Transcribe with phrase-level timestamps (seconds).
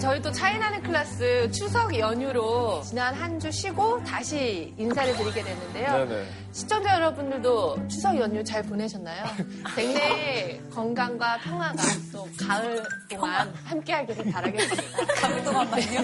[0.00, 6.06] 저희 또 차이나는 클래스 추석 연휴로 지난 한 주 쉬고 다시 인사를 드리게 됐는데요.
[6.08, 6.26] 네네.
[6.52, 9.24] 시청자 여러분들도 추석 연휴 잘 보내셨나요?
[9.74, 11.82] 굉장히 건강과 평화가
[12.20, 15.04] 또 가을 동안 함께하기를 바라겠습니다.
[15.20, 16.00] 가을 동안만요?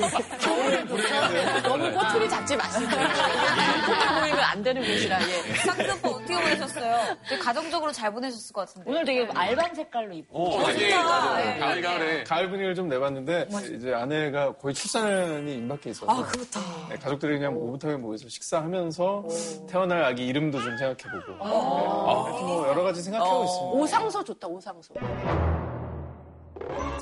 [1.63, 2.85] 너무 꼬투리 잡지 마시고.
[2.87, 5.55] 꼬투리 보이면 안 되는 곳이라, 예.
[5.65, 7.17] 쌍꺼풀 어떻게 보내셨어요?
[7.29, 8.91] 되게 가정적으로 잘 보내셨을 것 같은데.
[8.91, 10.55] 오늘 되게 알밤 색깔로 입고.
[10.55, 11.05] 어, 맞아요.
[11.05, 11.61] 맞아요.
[11.61, 12.25] 가을, 가을에.
[12.25, 16.61] 가을 분위기를 좀 내봤는데 이제 아내가 거의 출산이 임박해 있어서 아, 그렇다.
[16.89, 19.25] 네, 가족들이 그냥 오붓하게 모여서 식사하면서
[19.69, 23.71] 태어날 아기 이름도 좀 생각해보고 네, 그래서 뭐 여러 가지 생각하고 있습니다.
[23.79, 24.95] 오상소 좋다, 오상소.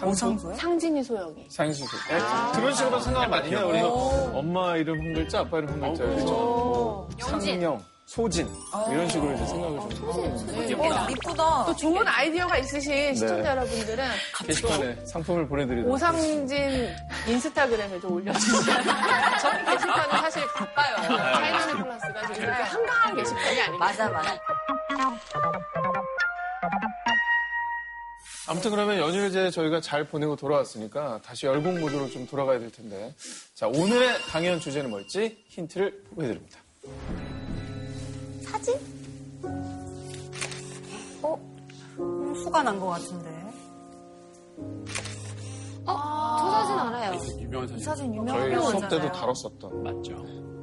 [0.02, 0.54] 오상소요?
[0.56, 1.46] 상진이 소영이.
[1.48, 2.18] 상수 네,
[2.54, 3.68] 그런 식으로 생각하면 많이 해요.
[3.68, 6.04] 우리 엄마 이름 한 글자, 아빠 이름 한 글자.
[6.04, 8.46] 뭐 상영, 소진
[8.90, 11.64] 이런 식으로 이제 생각을 좀 하고 어, 이쁘다.
[11.64, 13.48] 또 좋은 아이디어가 있으신 시청자 네.
[13.48, 14.04] 여러분들은
[14.46, 16.94] 게시판에 상품을 보내드리도록 오상진
[17.26, 18.76] 인스타그램에 좀 올려주세요.
[19.40, 20.96] 저희 게시판은 사실 바빠요.
[21.16, 23.78] 차이나는 클래스가 지금 그렇게 한가한 게시판이 아니고.
[23.78, 24.38] 맞아, 맞아.
[28.46, 33.14] 아무튼 그러면 연휴를 이제 저희가 잘 보내고 돌아왔으니까 다시 열공 모드로 좀 돌아가야 될 텐데.
[33.54, 36.58] 자, 오늘의 강연 주제는 뭘지 힌트를 보여드립니다.
[38.42, 38.74] 사진?
[41.22, 41.36] 어?
[41.96, 43.32] 후가 난 것 같은데.
[45.86, 47.20] 저 사진 알아요.
[47.40, 47.84] 유명한 이 사진.
[47.84, 49.12] 사진 유명한 저희 수업 때도.
[49.12, 49.82] 다뤘었던.
[49.82, 50.53] 맞죠.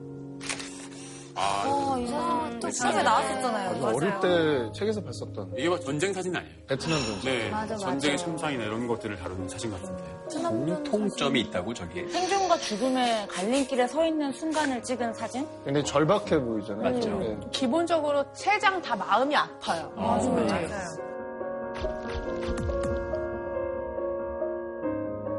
[1.36, 3.80] 아, 어, 이 사진 또 책에 나왔었잖아요.
[3.82, 3.96] 맞아요.
[3.96, 6.54] 어릴 때 책에서 봤었던 이게 막 전쟁 사진 아니에요?
[6.68, 7.34] 베트남 전쟁.
[7.40, 7.50] 네.
[7.50, 8.26] 맞아, 전쟁의 맞아.
[8.26, 10.04] 참상이나 이런 것들을 다루는 사진 같은데.
[10.90, 12.08] 공통점이 있다고, 저기에?
[12.08, 15.48] 생존과 죽음의 갈림길에 서 있는 순간을 찍은 사진?
[15.66, 16.94] 굉장히 절박해 보이잖아요.
[16.96, 17.09] 맞죠.
[17.20, 17.38] 네.
[17.52, 19.92] 기본적으로 세 장 다 마음이 아파요.
[19.96, 20.38] 맞아요.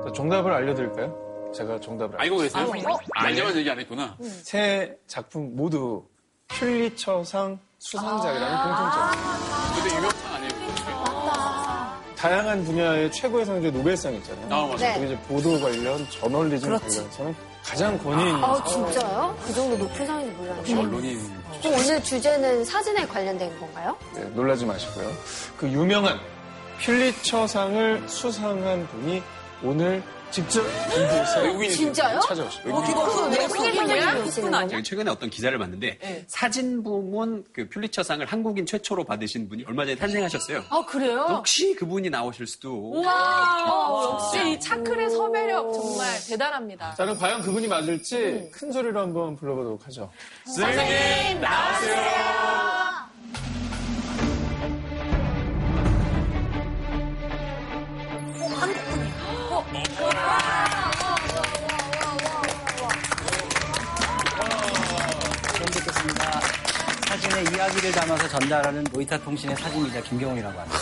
[0.05, 1.22] 자, 정답을 알려드릴까요?
[1.53, 2.65] 제가 정답을 알고 계세요?
[2.65, 2.95] 어?
[3.15, 4.17] 아, 알려면 얘기 안 했구나.
[4.43, 6.05] 세 작품 모두
[6.49, 9.11] 퓰리처상 수상작이라는 공통점.
[9.75, 10.53] 근데 유명한 상 아니에요?
[12.17, 14.47] 다양한 분야의 최고의 상제 노벨상 있잖아요.
[14.47, 14.77] 아, 맞아요.
[14.77, 15.05] 네.
[15.07, 18.65] 이제 보도 관련, 저널리즘 관련해서는 가장 권위 있는 아, 상.
[18.93, 19.37] 진짜요?
[19.45, 20.75] 그 정도 높은 상인지 몰랐네.
[20.75, 21.43] 언론인.
[21.61, 23.97] 그럼 오늘 주제는 사진에 관련된 건가요?
[24.15, 25.11] 네, 놀라지 마시고요.
[25.57, 26.19] 그 유명한
[26.81, 29.23] 퓰리처상을 수상한 분이
[29.65, 31.69] 오늘 직접 인도에서?
[31.69, 32.21] 진짜요?
[32.21, 32.83] 찾아오십니다.
[32.83, 34.69] 그 외국인 분이 오시는 거예요?
[34.69, 39.95] 제가 최근에 어떤 기사를 봤는데 사진 부문 그 퓰리처상을 한국인 최초로 받으신 분이 얼마 전에
[39.97, 40.65] 탄생하셨어요.
[40.71, 41.27] 아, 그래요?
[41.29, 42.73] 혹시 그분이 나오실 수도.
[42.75, 46.95] 우와, 역시 이 차클의 섭외력 정말 대단합니다.
[46.95, 50.11] 자, 그럼 과연 그분이 맞을지 큰 소리로 한번 불러보도록 하죠.
[59.73, 59.83] 처음
[65.73, 66.41] 뵙겠습니다.
[67.09, 70.79] 사진의 이야기를 담아서 전달하는 로이타 통신의 사진기자 김경훈이라고 합니다.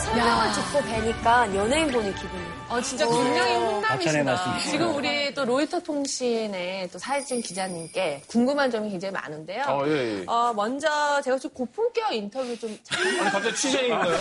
[0.00, 2.59] 설명을 듣고 뵈니까 연예인 보는 기분이에요.
[2.70, 4.22] 어, 진짜 굉장히 훈남이시다.
[4.22, 4.70] 말씀이시죠.
[4.70, 9.64] 지금 우리 또 로이터 통신의 또 사진 기자님께 궁금한 점이 굉장히 많은데요.
[9.66, 10.24] 어, 예, 예.
[10.26, 14.16] 어, 먼저 제가 좀 고품격 인터뷰 좀 아니, 갑자기 취재인가요?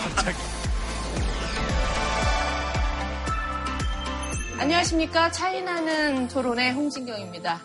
[4.57, 5.31] 안녕하십니까.
[5.31, 7.61] 차이나는 토론의 홍진경입니다.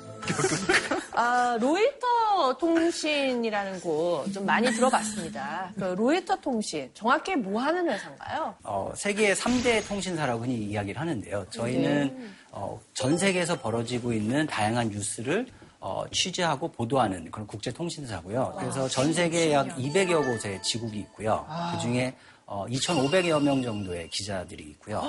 [1.16, 5.70] 아, 로이터 통신이라는 곳 좀 많이 들어봤습니다.
[5.76, 8.54] 그 로이터 통신, 정확히 뭐 하는 회사인가요?
[8.62, 11.46] 어, 세계 3대 통신사라고 흔히 이야기를 하는데요.
[11.50, 15.46] 저희는 어, 전 세계에서 벌어지고 있는 다양한 뉴스를
[15.80, 18.56] 어, 취재하고 보도하는 그런 국제 통신사고요.
[18.58, 21.46] 그래서 전 세계에 약 200여 곳의 지국이 있고요.
[21.72, 25.00] 그 중에 어, 2,500여 명 정도의 기자들이 있고요.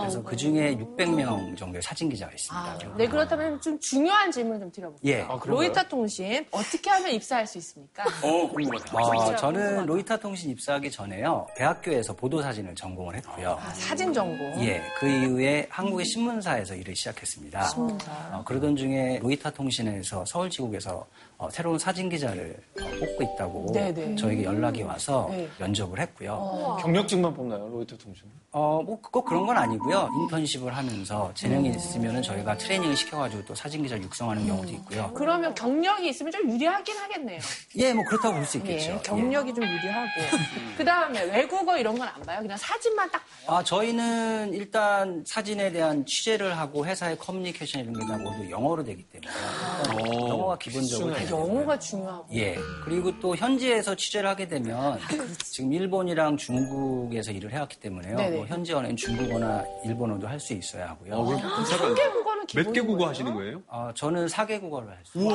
[0.00, 2.96] 그래서 그 중에 600명 정도의 사진 기자가 있습니다.
[2.96, 5.12] 네, 그렇다면 좀 중요한 질문 좀 드려볼게요.
[5.12, 5.22] 예.
[5.24, 5.50] 그런가요?
[5.52, 8.04] 로이터 통신, 어떻게 하면 입사할 수 있습니까?
[8.22, 8.96] 어, 궁금하다.
[8.96, 11.46] 어, 저는 로이타 통신 입사하기 전에요.
[11.56, 13.58] 대학교에서 보도 사진을 전공을 했고요.
[13.60, 14.38] 아, 사진 전공.
[14.64, 17.64] 예, 그 이후에 한국의 신문사에서 일을 시작했습니다.
[17.64, 18.12] 신문사.
[18.32, 21.04] 어, 그러던 중에 로이타 통신에서 서울지국에서
[21.38, 24.16] 어, 새로운 사진 기자를 어, 뽑고 있다고 네네.
[24.16, 25.46] 저에게 연락이 와서 네.
[25.58, 26.78] 면접을 했고요.
[26.80, 28.30] 경력직만 뽑나요, 로이터 통신은?
[28.52, 30.08] 어, 뭐, 꼭 그런 건 아니고요.
[30.22, 35.12] 인턴십을 하면서 재능이 있으면은 저희가 트레이닝을 시켜가지고 또 사진 기자를 육성하는 경우도 있고요.
[35.14, 37.38] 그러면 경력이 있으면 좀 유리하긴 하겠네요.
[37.76, 38.98] 예, 뭐 그렇다고 볼수 예, 있겠죠.
[39.02, 40.08] 경력이 좀 유리하고.
[40.78, 42.38] 그 다음에 외국어 이런 건 안 봐요.
[42.40, 43.58] 그냥 사진만 딱 봐요.
[43.58, 49.02] 아, 저희는 일단 사진에 대한 취재를 하고 회사의 커뮤니케이션 이런 게 다 모두 영어로 되기
[49.02, 49.28] 때문에
[50.04, 51.12] 일단 영어가 기본적으로.
[51.30, 52.26] 영어가 중요하고.
[52.34, 52.56] 예.
[52.84, 54.98] 그리고 또 현지에서 취재를 하게 되면
[55.44, 58.16] 지금 일본이랑 중국에서 일을 해왔기 때문에요.
[58.16, 58.36] 네네.
[58.36, 61.14] 뭐 현지 언어인 중국어나 일본어도 할 수 있어야 하고요.
[61.14, 63.08] 어, 그럼 한 개국어는 기본인 몇개 국어 거예요?
[63.10, 63.62] 하시는 거예요?
[63.68, 65.34] 아, 저는 4개국어를 할 수 있어요.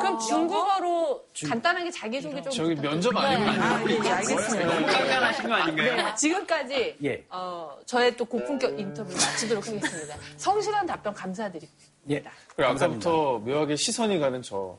[0.00, 2.52] 그럼 중국어로 간단하게 자기소개 좀.
[2.52, 4.68] 저기 면접 아니면 네, 알겠습니다.
[4.68, 5.96] 깜깜하신 거 아닌가요?
[5.96, 7.24] 네, 지금까지 예.
[7.30, 10.16] 어, 저의 또 고품격 인터뷰 마치도록 하겠습니다.
[10.36, 11.84] 성실한 답변 감사드립니다.
[12.10, 12.22] 예.
[12.54, 14.78] 그리고 아까부터 묘하게 시선이 가는 저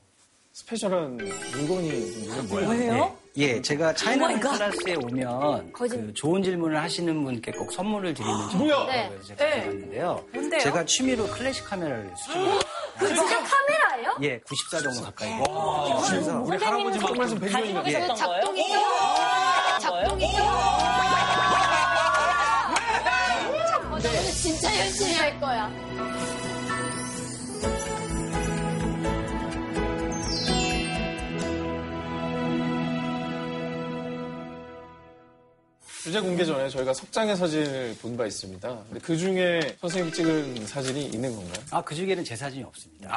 [0.54, 3.16] 스페셜한 물건이 뭐예요?
[3.38, 8.86] 예, 예, 제가 차이나 클래스에 오면 그 좋은 질문을 하시는 분께 꼭 선물을 드리는 뭐야?
[8.88, 9.12] 네.
[9.24, 10.26] 제가 가져왔는데요.
[10.34, 10.60] 뭔데요?
[10.62, 12.60] 제가 취미로 클래식 카메라를 수집해요.
[12.98, 14.18] 그 진짜 카메라예요?
[14.24, 15.30] 예, 94 정도 가까이.
[16.10, 18.08] 그래서 우리 할아버지 100년이나 가지고 예.
[18.16, 18.80] 작동이죠?
[23.92, 25.72] 어, 저는 진짜 열심히 할 거야.
[36.18, 38.68] 주제 공개 전에 저희가 석장의 사진을 본 바 있습니다.
[38.90, 41.64] 근데 그 중에 선생님 찍은 사진이 있는 건가요?
[41.70, 43.10] 아, 그 중에는 제 사진이 없습니다.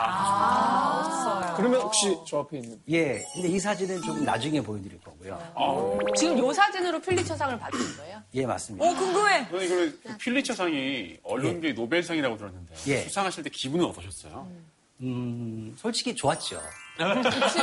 [1.57, 6.03] 그러면 혹시 저 앞에 있는 예, 근데 이 사진은 조금 나중에 보여드릴 거고요.
[6.17, 8.21] 지금 요 사진으로 필리처상을 받은 거예요?
[8.35, 8.85] 예, 맞습니다.
[8.85, 9.49] 오, 궁금해.
[9.49, 13.03] 저는 이거를 그 필리처상이 언론계 노벨상이라고 들었는데 예.
[13.05, 14.47] 수상하실 때 기분은 어떠셨어요?
[15.03, 16.61] 음, 솔직히 좋았죠.
[17.23, 17.59] 그치.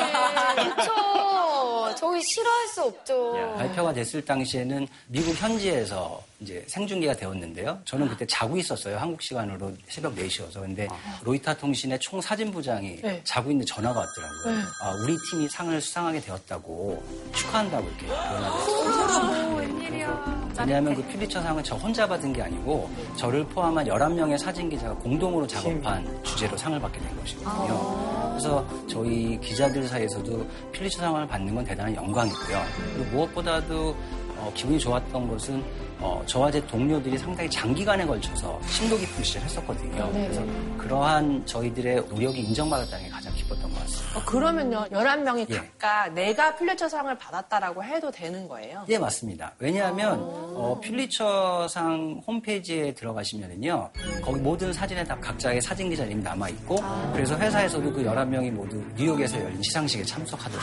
[0.76, 1.96] 그쵸.
[1.96, 3.56] 저희 싫어할 수 없죠.
[3.58, 7.80] 발표가 됐을 당시에는 미국 현지에서 이제 생중계가 되었는데요.
[7.86, 8.98] 저는 그때 자고 있었어요.
[8.98, 10.62] 한국 시간으로 새벽 4시여서.
[10.62, 10.88] 근데
[11.24, 13.22] 로이터 통신의 총 사진부장이 네.
[13.24, 14.56] 자고 있는데 전화가 왔더라고요.
[14.56, 14.64] 네.
[14.84, 19.58] 아, 우리 팀이 상을 수상하게 되었다고 축하한다고 이렇게 전화가 왔어요.
[20.60, 26.58] 왜냐하면 그 퓰리처상은 저 혼자 받은 게 아니고 저를 포함한 11명의 사진기자가 공동으로 작업한 주제로
[26.58, 28.30] 상을 받게 된 것이거든요.
[28.32, 32.64] 그래서 저희 기자들 사이에서도 퓰리처상을 받는 건 대단한 영광이고요.
[32.96, 33.96] 그리고 무엇보다도
[34.38, 35.64] 어, 기분이 좋았던 것은
[36.00, 40.10] 어, 저와 제 동료들이 상당히 장기간에 걸쳐서 심도 깊은 취재를 했었거든요.
[40.12, 40.44] 그래서
[40.78, 44.20] 그러한 저희들의 노력이 인정받았다는 게 가장 기뻤던 것 같습니다.
[44.20, 45.56] 어, 그러면요, 11명이 예.
[45.56, 48.86] 각각 내가 필리처상을 받았다라고 해도 되는 거예요?
[48.90, 49.54] 예, 맞습니다.
[49.60, 53.90] 왜냐하면 어, 퓰리처상 홈페이지에 들어가시면은요.
[54.22, 56.76] 거기 모든 사진에 다 각자의 사진 기자님이 남아 있고
[57.14, 60.62] 그래서 회사에서도 그 11명이 모두 뉴욕에서 열린 시상식에 참석하도록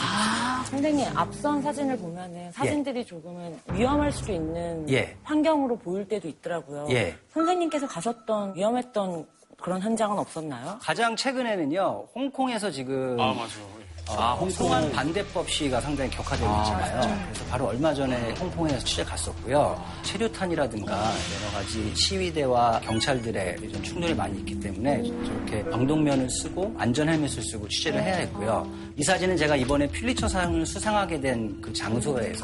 [0.66, 5.16] 선생님 앞선 사진을 보면은 사진들이 조금은 위험할 수도 있는 예.
[5.22, 6.86] 환경으로 보일 때도 있더라고요.
[6.90, 7.16] 예.
[7.32, 9.26] 선생님께서 가셨던 위험했던
[9.64, 10.76] 그런 현장은 없었나요?
[10.82, 12.04] 가장 최근에는요.
[12.14, 13.74] 홍콩에서 지금 아, 맞아요.
[14.10, 17.00] 아, 홍콩은 반대법 시위가 상당히 격화되고 있잖아요.
[17.24, 19.82] 그래서 바로 얼마 전에 홍콩에서 취재 갔었고요.
[20.02, 27.42] 체류탄이라든가 여러 가지 시위대와 경찰들의 좀 충돌이 많이 있기 때문에 저렇게 방독면을 쓰고 안전 헬멧을
[27.42, 28.70] 쓰고 취재를 해야 했고요.
[28.98, 32.34] 이 사진은 제가 이번에 퓰리처상을 수상하게 된 그 장소에서의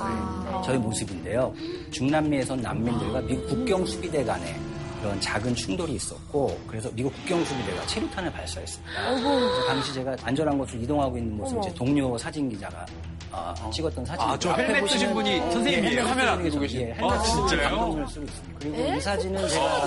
[0.65, 1.53] 저희 모습인데요.
[1.91, 4.59] 중남미에서 온 난민들과 미국 국경 수비대 간에
[5.01, 8.93] 그런 작은 충돌이 있었고 그래서 미국 국경 수비대가 체류탄을 발사했습니다.
[9.17, 12.85] 그래서 당시 제가 안전한 곳으로 이동하고 있는 모습을 제 동료 사진 기자가
[13.33, 14.27] 어, 찍었던 사진.
[14.29, 16.05] 아, 저 헬멧 쓰신 분이 선생님이에요?
[16.05, 17.11] 카메라 안 들고 계신 예, 분.
[17.11, 18.07] 아, 진짜요?
[18.59, 19.81] 그리고 이 사진은 제가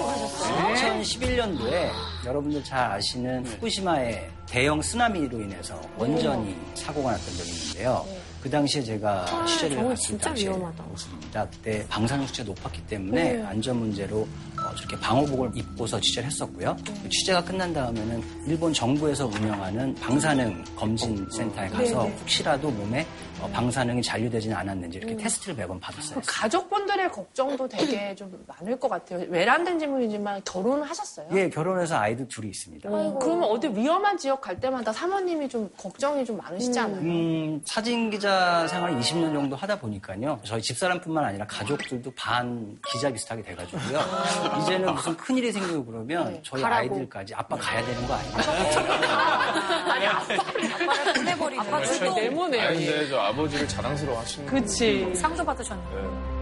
[0.74, 1.90] 2011년도에
[2.26, 8.06] 여러분들 잘 아시는 후쿠시마의 대형 쓰나미로 인해서 원전이 사고가 났던 적이 있는데요.
[8.42, 10.84] 그 당시에 제가 취재를 저건 갔을 진짜 당시에 위험하다.
[10.84, 11.48] 모습입니다.
[11.50, 14.28] 그때 방사능 수치가 높았기 때문에 안전 문제로
[14.74, 16.76] 어, 저렇게 방호복을 입고서 취재를 했었고요.
[17.04, 23.06] 그 취재가 끝난 다음에는 일본 정부에서 운영하는 방사능 검진 센터에 가서 혹시라도 몸에
[23.40, 26.22] 어, 방사능이 잔류되지는 않았는지 이렇게 테스트를 매번 받았어요.
[26.26, 29.26] 가족분들의 걱정도 되게 좀 많을 것 같아요.
[29.30, 31.28] 외람된 질문이지만 결혼을 하셨어요?
[31.34, 32.90] 예, 결혼해서 아이도 둘이 있습니다.
[32.90, 37.02] 그러면 어디 위험한 지역 갈 때마다 사모님이 좀 걱정이 좀 많으시지 않아요?
[37.02, 40.40] 음, 사진 기자 생활 20년 정도 하다 보니까요.
[40.44, 44.00] 저희 집사람뿐만 아니라 가족들도 반 기자 비슷하게 돼가지고요.
[44.64, 46.96] 이제는 무슨 큰일이 생기고 그러면 저희 가라고.
[46.96, 48.36] 아이들까지 아빠 가야 되는 거 아니에요?
[49.92, 52.68] 아니, 아빠를, 아빠를 보내버리는 아빠 진짜 네모네요.
[52.68, 55.14] 아니, 근데 저 아버지를 자랑스러워 하시는 그치.
[55.16, 55.84] 상도 받으셨네.
[55.94, 56.34] 네.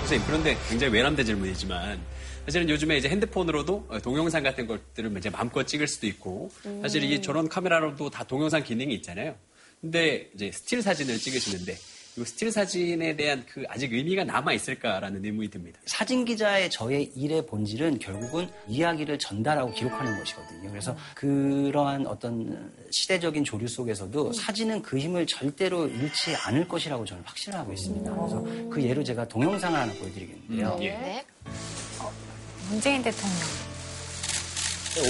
[0.00, 2.00] 선생님, 그런데 굉장히 외람된 질문이지만
[2.44, 6.48] 사실은 요즘에 이제 핸드폰으로도 어, 동영상 같은 것들을 이제 마음껏 찍을 수도 있고
[6.80, 9.34] 사실 이게 저런 카메라로도 다 동영상 기능이 있잖아요.
[9.80, 11.76] 근데 이제 스틸 사진을 찍으시는데
[12.18, 15.78] 이 스틸 사진에 대한 그 아직 의미가 남아 있을까라는 의문이 듭니다.
[15.84, 20.70] 사진 기자의 저의 일의 본질은 결국은 이야기를 전달하고 기록하는 것이거든요.
[20.70, 27.72] 그래서 그러한 어떤 시대적인 조류 속에서도 사진은 그 힘을 절대로 잃지 않을 것이라고 저는 확신하고
[27.74, 28.10] 있습니다.
[28.14, 30.78] 그래서 그 예로 제가 동영상을 하나 보여드리겠는데요.
[30.80, 30.90] 예.
[30.92, 31.26] 네.
[32.70, 33.38] 문재인 대통령.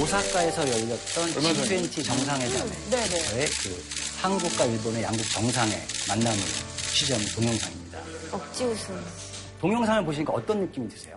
[0.03, 5.75] 오사카에서 열렸던 G20 정상회담에 저의 그 한국과 일본의 양국 정상의
[6.09, 6.39] 만남을
[6.93, 7.99] 취재한 동영상입니다.
[8.33, 9.05] 억지 웃음.
[9.61, 11.16] 동영상을 보시니까 어떤 느낌이 드세요?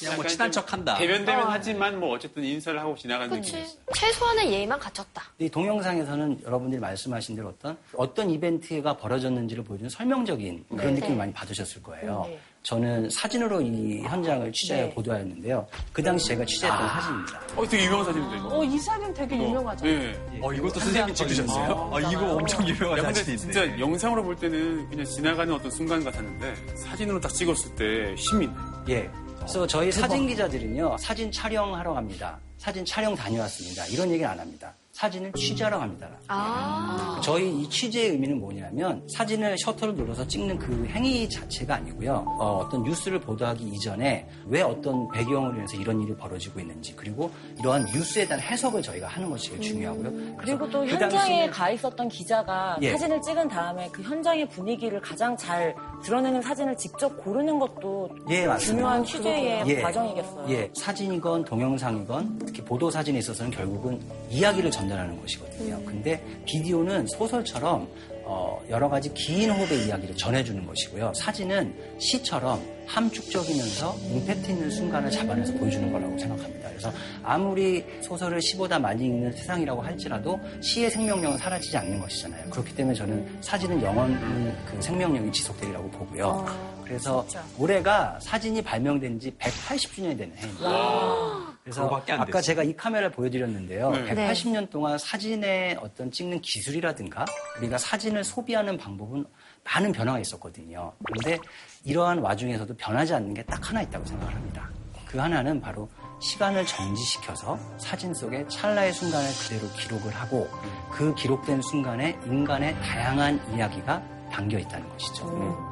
[0.00, 0.94] 그냥 뭐 친한 척 한다.
[0.96, 3.52] 대면대면 하지만 뭐 어쨌든 인사를 하고 지나가는 그치.
[3.52, 3.80] 느낌이 있어요.
[3.94, 5.22] 최소한의 예의만 갖췄다.
[5.38, 11.82] 이 동영상에서는 여러분들이 말씀하신 대로 어떤 어떤 이벤트가 벌어졌는지를 보여주는 설명적인 그런 느낌을 많이 받으셨을
[11.82, 12.28] 거예요.
[12.62, 15.66] 저는 사진으로 이 현장을 취재해 보도하였는데요.
[15.94, 17.40] 그 당시 제가 취재했던 사진입니다.
[17.56, 18.48] 어, 되게 유명한 사진인데, 이거.
[18.58, 19.84] 어, 이 사진 되게 유명하죠.
[19.86, 20.38] 네.
[20.42, 21.90] 어, 이것도 선생님이 찍으셨어요?
[21.94, 23.36] 아, 이거 엄청 유명한 야, 사진인데.
[23.38, 28.56] 진짜 영상으로 볼 때는 그냥 지나가는 어떤 순간 같았는데 사진으로 딱 찍었을 때 힘이 있네.
[28.90, 29.10] 예.
[29.40, 32.38] 그래서 저희 사진 기자들은요, 사진 촬영하러 갑니다.
[32.58, 33.86] 사진 촬영 다녀왔습니다.
[33.86, 34.74] 이런 얘기는 안 합니다.
[35.00, 36.10] 사진을 취재하러 갑니다.
[36.28, 37.18] 아.
[37.24, 42.26] 저희 이 취재의 의미는 뭐냐면 사진을 셔터를 눌러서 찍는 그 행위 자체가 아니고요.
[42.38, 47.86] 어, 떤 뉴스를 보도하기 이전에 왜 어떤 배경으로 인해서 이런 일이 벌어지고 있는지 그리고 이러한
[47.86, 50.08] 뉴스에 대한 해석을 저희가 하는 것이 제일 중요하고요.
[50.08, 50.36] 음.
[50.38, 52.92] 그리고 또 그 현장에 가 있었던 기자가 예.
[52.92, 58.46] 사진을 찍은 다음에 그 현장의 분위기를 가장 잘 드러내는 사진을 직접 고르는 것도 예.
[58.58, 59.80] 중요한 취재의 예.
[59.80, 60.46] 과정이겠어요.
[60.50, 65.80] 예, 사진이건 동영상이건 특히 보도 사진에 있어서는 결국은 이야기를 전달 하는 것이거든요.
[65.84, 67.88] 근데 비디오는 소설처럼
[68.24, 71.12] 어, 여러 가지 긴 호흡의 이야기를 전해주는 것이고요.
[71.14, 76.68] 사진은 시처럼 함축적이면서 임팩트 있는 순간을 잡아내서 보여주는 거라고 생각합니다.
[76.68, 76.92] 그래서
[77.22, 82.50] 아무리 소설을 시보다 많이 읽는 세상이라고 할지라도 시의 생명력은 사라지지 않는 것이잖아요.
[82.50, 86.79] 그렇기 때문에 저는 사진은 영원 그 생명력이 지속되리라고 보고요.
[86.90, 87.24] 그래서
[87.56, 91.56] 올해가 사진이 발명된 지 180주년이 되는 해입니다.
[91.62, 92.40] 그래서 아까.
[92.40, 93.90] 제가 이 카메라를 보여드렸는데요.
[93.92, 94.14] 네.
[94.14, 97.24] 180년 동안 사진의 어떤 찍는 기술이라든가
[97.58, 99.24] 우리가 사진을 소비하는 방법은
[99.62, 100.92] 많은 변화가 있었거든요.
[101.04, 101.40] 그런데
[101.84, 104.68] 이러한 와중에서도 변하지 않는 게 딱 하나 있다고 생각을 합니다.
[105.06, 105.88] 그 하나는 바로
[106.20, 110.48] 시간을 정지시켜서 사진 속에 찰나의 순간을 그대로 기록을 하고
[110.90, 115.24] 그 기록된 순간에 인간의 다양한 이야기가 담겨 있다는 것이죠.
[115.38, 115.69] 네.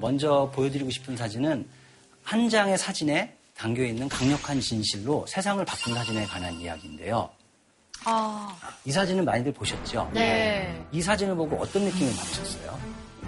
[0.00, 1.66] 먼저 보여드리고 싶은 사진은
[2.22, 7.28] 한 장의 사진에 담겨 있는 강력한 진실로 세상을 바꾼 사진에 관한 이야기인데요.
[8.86, 10.10] 이 사진은 많이들 보셨죠?
[10.14, 10.82] 네.
[10.90, 12.78] 이 사진을 보고 어떤 느낌을 받으셨어요?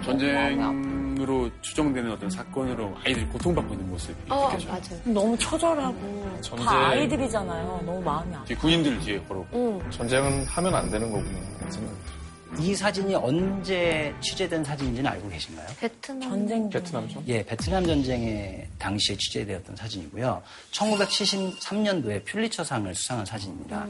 [0.03, 4.71] 전쟁으로 추정되는 어떤 사건으로 아이들이 고통받고 있는 모습이 어, 느껴져요.
[4.71, 5.01] 맞아요.
[5.05, 6.65] 너무 처절하고 전쟁.
[6.65, 7.83] 다 아이들이잖아요.
[7.85, 8.43] 너무 마음이 아파.
[8.55, 9.47] 군인들 뒤에 걸어오고.
[9.53, 9.91] 응.
[9.91, 11.39] 전쟁은 하면 안 되는 거구나
[11.69, 12.12] 생각이 들어요.
[12.59, 15.67] 이 사진이 언제 취재된 사진인지는 알고 계신가요?
[15.79, 16.21] 베트남.
[16.21, 17.23] 전쟁 베트남전?
[17.27, 20.41] 예, 베트남 전쟁의 당시에 취재되었던 사진이고요.
[20.71, 23.87] 1973년도에 퓰리처상을 수상한 사진입니다.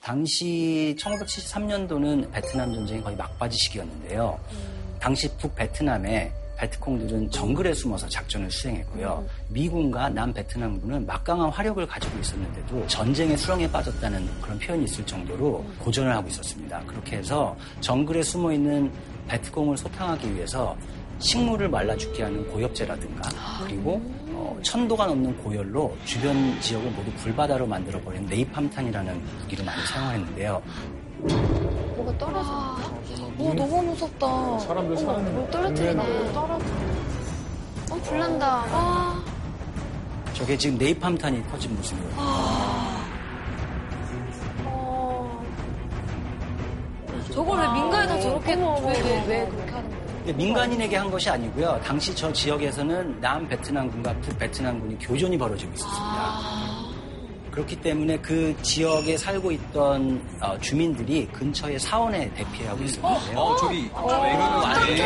[0.00, 4.38] 당시 1973년도는 베트남 전쟁이 거의 막바지 시기였는데요.
[5.00, 9.24] 당시 북 베트남에 베트콩들은 정글에 숨어서 작전을 수행했고요.
[9.48, 16.14] 미군과 남 베트남군은 막강한 화력을 가지고 있었는데도 전쟁의 수렁에 빠졌다는 그런 표현이 있을 정도로 고전을
[16.14, 16.80] 하고 있었습니다.
[16.86, 18.90] 그렇게 해서 정글에 숨어 있는
[19.28, 20.76] 베트콩을 소탕하기 위해서
[21.18, 23.30] 식물을 말라 죽게 하는 고엽제라든가
[23.64, 30.62] 그리고 어, 천도가 넘는 고열로 주변 지역을 모두 불바다로 만들어버린 네이팜탄이라는 무기를 많이 사용했는데요.
[31.18, 32.76] 뭐가 떨어져.
[33.38, 34.58] 오, 너무 무섭다.
[34.60, 36.32] 사람들 사는 뭘 떨어뜨리네.
[36.32, 36.64] 떨어져.
[37.90, 38.64] 어, 불난다.
[38.68, 39.22] 아,
[40.34, 42.10] 저게 지금 네이팜탄이 터진 모습이에요.
[42.16, 42.96] 어.
[47.32, 50.06] 저걸 왜 민가에다 저렇게, 왜, 왜, 왜 그렇게 하는 거예요?
[50.18, 51.80] 근데 민간인에게 한 것이 아니고요.
[51.84, 56.65] 당시 저 지역에서는 남 베트남군과 북베트남군이 교전이 벌어지고 있었습니다.
[57.56, 63.38] 그렇기 때문에 그 지역에 살고 있던 어, 주민들이 근처의 사원에 대피하고 있었는데요.
[63.38, 64.96] 어, 저기, 저 애기는 완전히.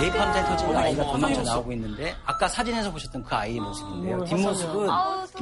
[0.00, 4.24] 네이팜탄 터진 아이가 도망쳐 나오고 있는데 아까 사진에서 보셨던 그 아이의 모습인데요.
[4.24, 4.88] 뒷모습은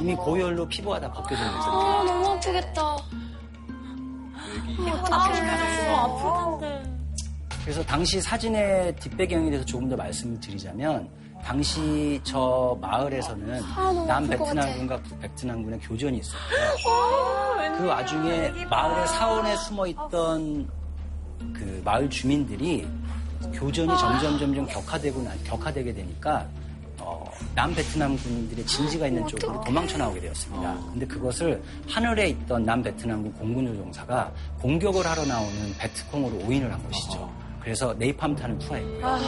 [0.01, 1.55] 이미 고열로 피부가 다 벗겨져 있어요.
[1.55, 2.97] 아, 너무 아프겠다.
[4.75, 6.83] 너무 아프던데.
[7.63, 11.09] 그래서 당시 사진의 뒷배경에 대해서 조금 더 말씀을 드리자면
[11.43, 13.61] 당시 저 마을에서는
[14.07, 17.77] 남베트남군과 북베트남군의 교전이 있었고요.
[17.77, 20.69] 그 와중에 마을의 사원에 숨어 있던
[21.53, 22.87] 그 마을 주민들이
[23.53, 26.47] 교전이 점점 점점 격화되고 나, 격화되게 되니까
[26.99, 30.77] 어, 남베트남 군인들의 진지가 있는 쪽으로 도망쳐 나오게 되었습니다.
[30.91, 34.31] 근데 그것을 하늘에 있던 남베트남군 공군 조종사가
[34.61, 37.42] 공격을 하러 나오는 베트콩으로 오인을 한 것이죠.
[37.63, 39.19] 그래서 네이팜탄을 투하했고요.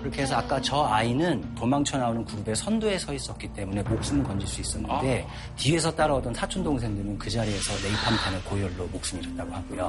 [0.00, 4.60] 그렇게 해서 아까 저 아이는 도망쳐 나오는 그룹의 선두에 서 있었기 때문에 목숨을 건질 수
[4.60, 9.88] 있었는데 뒤에서 따라오던 사촌 동생들은 그 자리에서 네이팜탄을 고열로 목숨 잃었다고 하고요.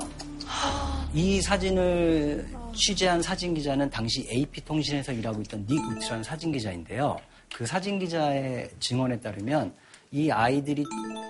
[1.14, 7.18] 이 사진을 취재한 사진 기자는 당시 AP통신에서 일하고 있던 닉 우트라는 사진 기자인데요.
[7.54, 9.74] 그 사진 기자의 증언에 따르면
[10.16, 10.86] 이 아이들이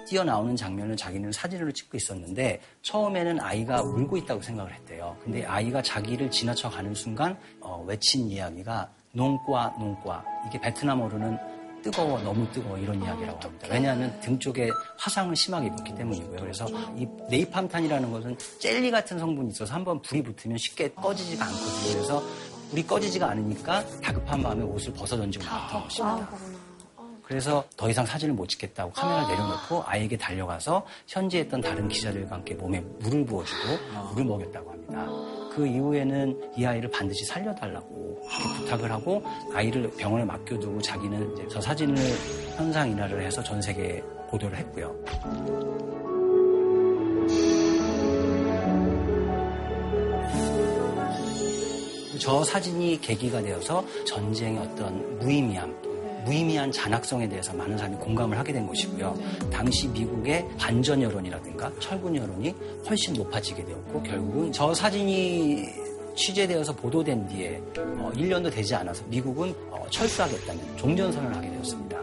[0.08, 5.18] 뛰어나오는 장면을 자기는 사진으로 찍고 있었는데 처음에는 아이가 울고 있다고 생각을 했대요.
[5.24, 11.36] 근데 아이가 자기를 지나쳐 가는 순간 어, 외친 이야기가 농과 농과 이게 베트남어로는
[11.82, 13.68] 뜨거워 너무 뜨거워 이런 이야기라고 합니다.
[13.72, 16.40] 왜냐하면 등 쪽에 화상을 심하게 입었기 때문이고요.
[16.40, 21.92] 그래서 이 네이팜탄이라는 것은 젤리 같은 성분이 있어서 한번 불이 붙으면 쉽게 꺼지지가 않거든요.
[21.92, 22.24] 그래서
[22.70, 26.55] 불이 꺼지지가 않으니까 다급한 마음에 옷을 벗어 던지고 나왔던 것입니다.
[27.26, 32.54] 그래서 더 이상 사진을 못 찍겠다고 카메라를 내려놓고 아이에게 달려가서 현지에 있던 다른 기자들과 함께
[32.54, 35.08] 몸에 물을 부어주고 물을 먹였다고 합니다.
[35.56, 38.22] 그 이후에는 이 아이를 반드시 살려달라고
[38.58, 41.96] 부탁을 하고 아이를 병원에 맡겨두고 자기는 이제 저 사진을
[42.58, 44.96] 현상 인화를 해서 전 세계에 보도를 했고요.
[52.20, 55.85] 저 사진이 계기가 되어서 전쟁의 어떤 무의미함,
[56.26, 59.18] 무의미한 잔악성에 대해서 많은 사람이 공감을 하게 된 것이고요.
[59.52, 62.54] 당시 미국의 반전 여론이라든가 철군 여론이
[62.88, 69.86] 훨씬 높아지게 되었고 결국은 저 사진이 취재되어서 보도된 뒤에 어, 1년도 되지 않아서 미국은 어,
[69.90, 71.95] 철수하겠다는 종전선언을 하게 되었습니다.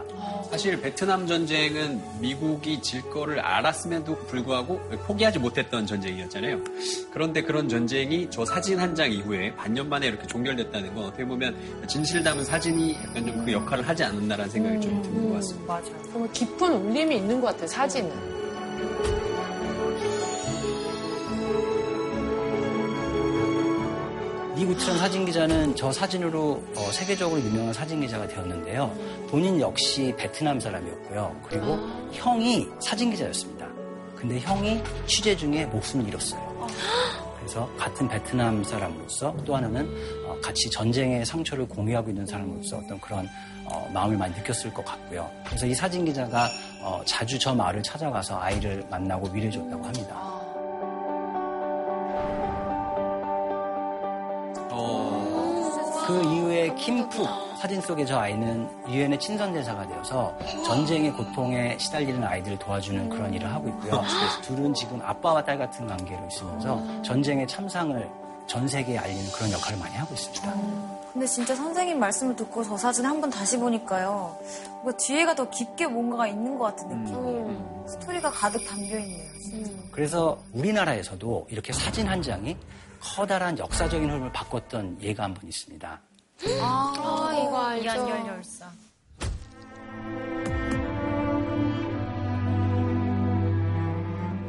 [0.53, 6.59] 사실 베트남 전쟁은 미국이 질 거를 알았음에도 불구하고 포기하지 못했던 전쟁이었잖아요.
[7.11, 11.57] 그런데 그런 전쟁이 저 사진 한 장 이후에 반년 만에 이렇게 종결됐다는 건 어떻게 보면
[11.87, 15.73] 진실 담은 사진이 약간 좀 그 역할을 하지 않았나라는 생각이 좀 드는 것 같습니다.
[15.73, 16.03] 맞아요.
[16.11, 19.22] 정말 깊은 울림이 있는 것 같아요, 사진은.
[24.63, 28.95] 니구트란 사진 기자는 저 사진으로 어, 세계적으로 유명한 사진 기자가 되었는데요.
[29.29, 31.41] 본인 역시 베트남 사람이었고요.
[31.49, 31.77] 그리고
[32.13, 33.67] 형이 사진 기자였습니다.
[34.15, 36.67] 근데 형이 취재 중에 목숨을 잃었어요.
[37.37, 39.85] 그래서 같은 베트남 사람으로서 또 하나는
[40.25, 43.27] 어, 같이 전쟁의 상처를 공유하고 있는 사람으로서 어떤 그런
[43.65, 45.29] 어, 마음을 많이 느꼈을 것 같고요.
[45.45, 46.49] 그래서 이 사진 기자가
[46.81, 50.42] 어, 자주 저 마을을 찾아가서 아이를 만나고 위로해줬다고 합니다.
[56.05, 57.27] 그 이후에 킴푹
[57.59, 63.69] 사진 속의 저 아이는 유엔의 친선대사가 되어서 전쟁의 고통에 시달리는 아이들을 도와주는 그런 일을 하고
[63.69, 64.03] 있고요.
[64.41, 68.09] 둘은 지금 아빠와 딸 같은 관계로 있으면서 전쟁의 참상을
[68.47, 70.53] 전 세계에 알리는 그런 역할을 많이 하고 있습니다.
[71.13, 74.37] 근데 진짜 선생님 말씀을 듣고 저 사진 한 번 다시 보니까요.
[74.81, 77.85] 뭔가 뒤에가 더 깊게 뭔가가 있는 것 같은 느낌이에요.
[77.87, 79.23] 스토리가 가득 담겨 있네요.
[79.91, 82.57] 그래서 우리나라에서도 이렇게 사진 한 장이
[83.03, 86.01] 커다란 역사적인 흐름을 바꿨던 예가 한 번 있습니다.
[86.61, 87.83] 아, 이거 알죠.
[87.85, 88.71] 이한열 열사.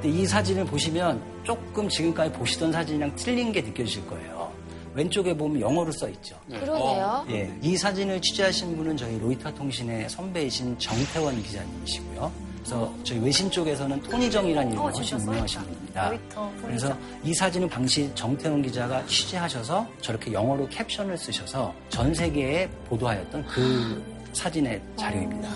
[0.01, 4.53] 근데 이 사진을 보시면 조금 지금까지 보시던 사진이랑 틀린 게 느껴지실 거예요.
[4.95, 6.39] 왼쪽에 보면 영어로 써 있죠.
[6.49, 7.27] 그러네요.
[7.31, 12.31] 예, 이 사진을 취재하신 분은 저희 로이터 통신의 선배이신 정태원 기자님이시고요.
[12.59, 16.11] 그래서 저희 외신 쪽에서는 토니정이라는 이름으로 어, 훨씬 유명하신 써 있다.
[16.11, 16.99] 로이터, 그래서.
[17.23, 24.03] 이 사진은 당시 정태원 기자가 취재하셔서 저렇게 영어로 캡션을 쓰셔서 전 세계에 보도하였던 그
[24.33, 25.49] 사진의 자료입니다.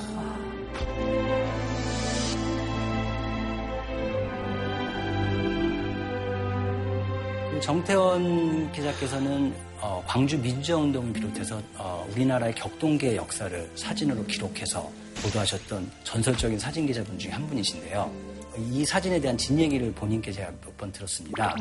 [7.61, 14.89] 정태원 기자께서는 어, 광주 민주화운동을 비롯해서 어, 우리나라의 격동계의 역사를 사진으로 기록해서
[15.23, 18.28] 보도하셨던 전설적인 사진 기자분 중에 한 분이신데요.
[18.59, 21.57] 이 사진에 대한 뒷얘기를 본인께 제가 몇 번 들었습니다.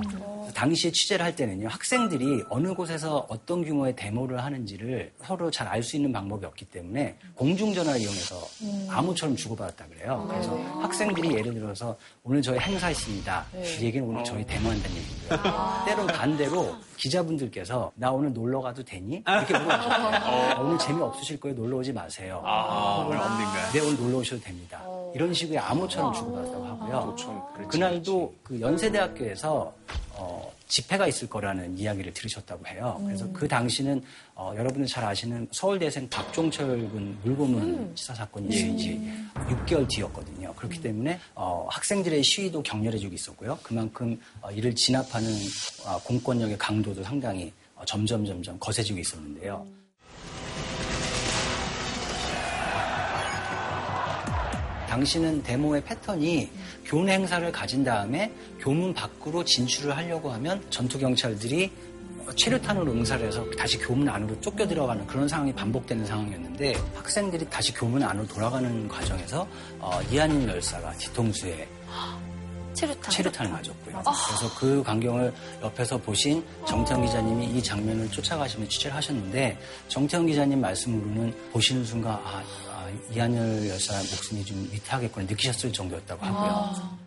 [0.53, 5.95] 당시에 취재를 할 때는요, 학생들이 어느 곳에서 어떤 규모의 데모를 하는지를 서로 잘 알 수
[5.95, 8.35] 있는 방법이 없기 때문에 공중전화를 이용해서
[8.89, 10.25] 암호처럼 주고받았다 그래요.
[10.29, 13.45] 그래서 학생들이 예를 들어서 오늘 저희 행사 있습니다.
[13.79, 15.39] 이 얘기는 오늘 저희 데모한다는 얘기고요.
[15.85, 19.23] 때론 반대로 기자분들께서 나 오늘 놀러 가도 되니?
[19.27, 20.61] 이렇게 물어보셨어요.
[20.65, 21.55] 오늘 재미없으실 거예요.
[21.55, 22.41] 놀러 오지 마세요.
[22.45, 23.71] 아, 오늘 없는가요?
[23.73, 24.81] 네, 오늘 놀러 오셔도 됩니다.
[25.13, 27.15] 이런 식의 암호처럼 주고받았다고 하고요.
[27.69, 29.73] 그날도 그 연세대학교에서
[30.19, 32.99] 어, 집회가 있을 거라는 이야기를 들으셨다고 해요.
[33.05, 34.03] 그래서 그 당시는
[34.35, 39.01] 어, 여러분들 잘 아시는 서울대생 박종철 군 물고문 치사 사건이 지
[39.35, 40.53] 6개월 뒤였거든요.
[40.55, 43.59] 그렇기 때문에 어, 학생들의 시위도 격렬해지고 있었고요.
[43.61, 45.29] 그만큼 어, 이를 진압하는
[45.85, 49.65] 어, 공권력의 강도도 상당히 어, 점점 점점 거세지고 있었는데요.
[54.87, 56.49] 당시는 데모의 패턴이
[56.87, 61.69] 교내 행사를 가진 다음에 교문 밖으로 진출을 하려고 하면 전투 경찰들이
[62.35, 68.03] 체류탄으로 응사를 해서 다시 교문 안으로 쫓겨 들어가는 그런 상황이 반복되는 상황이었는데 학생들이 다시 교문
[68.03, 69.47] 안으로 돌아가는 과정에서
[69.79, 71.67] 어, 이한일 열사가 뒤통수에
[72.73, 73.11] 체류탄.
[73.11, 74.03] 체류탄을 맞았고요.
[74.03, 81.33] 그래서 그 광경을 옆에서 보신 정태영 기자님이 이 장면을 쫓아가시며 취재를 하셨는데 정태영 기자님 말씀으로는
[81.51, 82.66] 보시는 순간 아, 아,
[83.13, 86.75] 이한열 여사 목숨이 좀 위태하겠구나 느끼셨을 정도였다고 하고요.
[86.75, 87.06] 그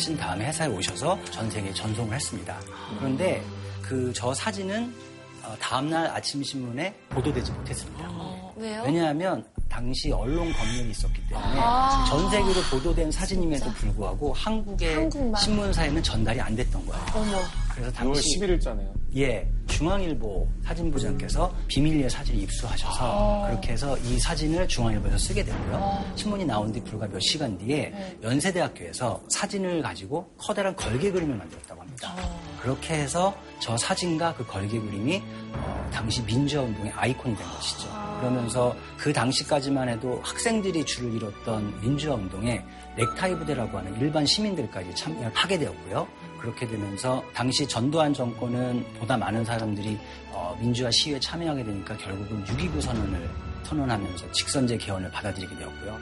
[0.00, 2.58] 하신 다음에 회사에 오셔서 전 세계에 전송을 했습니다.
[2.98, 3.44] 그런데
[3.82, 4.94] 그 저 사진은
[5.42, 8.08] 어, 다음날 아침 신문에 보도되지 못했습니다.
[8.56, 8.82] 왜요?
[8.86, 11.60] 왜냐하면 당시 언론 검열이 있었기 때문에
[12.08, 15.40] 전 세계로 보도된 사진임에도 불구하고 한국의 한국만.
[15.42, 17.04] 신문사에는 전달이 안 됐던 거예요.
[17.14, 17.38] 어머.
[17.74, 18.90] 그래서 6월 당시 11일자네요.
[19.16, 19.46] 예,
[19.80, 26.04] 중앙일보 사진부장께서 비밀리에 사진을 입수하셔서 그렇게 해서 이 사진을 중앙일보에서 쓰게 되고요.
[26.16, 32.14] 신문이 나온 뒤 불과 몇 시간 뒤에 연세대학교에서 사진을 가지고 커다란 걸개 그림을 만들었다고 합니다.
[32.60, 35.22] 그렇게 해서 저 사진과 그 걸개 그림이
[35.54, 37.88] 어, 당시 민주화 운동의 아이콘이 된 것이죠.
[38.20, 42.62] 그러면서 그 당시까지만 해도 학생들이 줄을 이뤘던 민주화 운동에
[42.98, 46.06] 넥타이 부대라고 하는 일반 시민들까지 참여를 하게 되었고요.
[46.40, 49.98] 그렇게 되면서 당시 전두환 정권은 보다 많은 사람들이
[50.32, 53.30] 어, 민주화 시위에 참여하게 되니까 결국은 6.29 선언을
[53.64, 55.98] 선언하면서 직선제 개헌을 받아들이게 되었고요.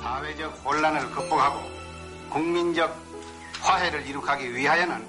[0.00, 1.60] 사회적 혼란을 극복하고
[2.30, 2.94] 국민적
[3.60, 5.04] 화해를 이룩하기 위하여는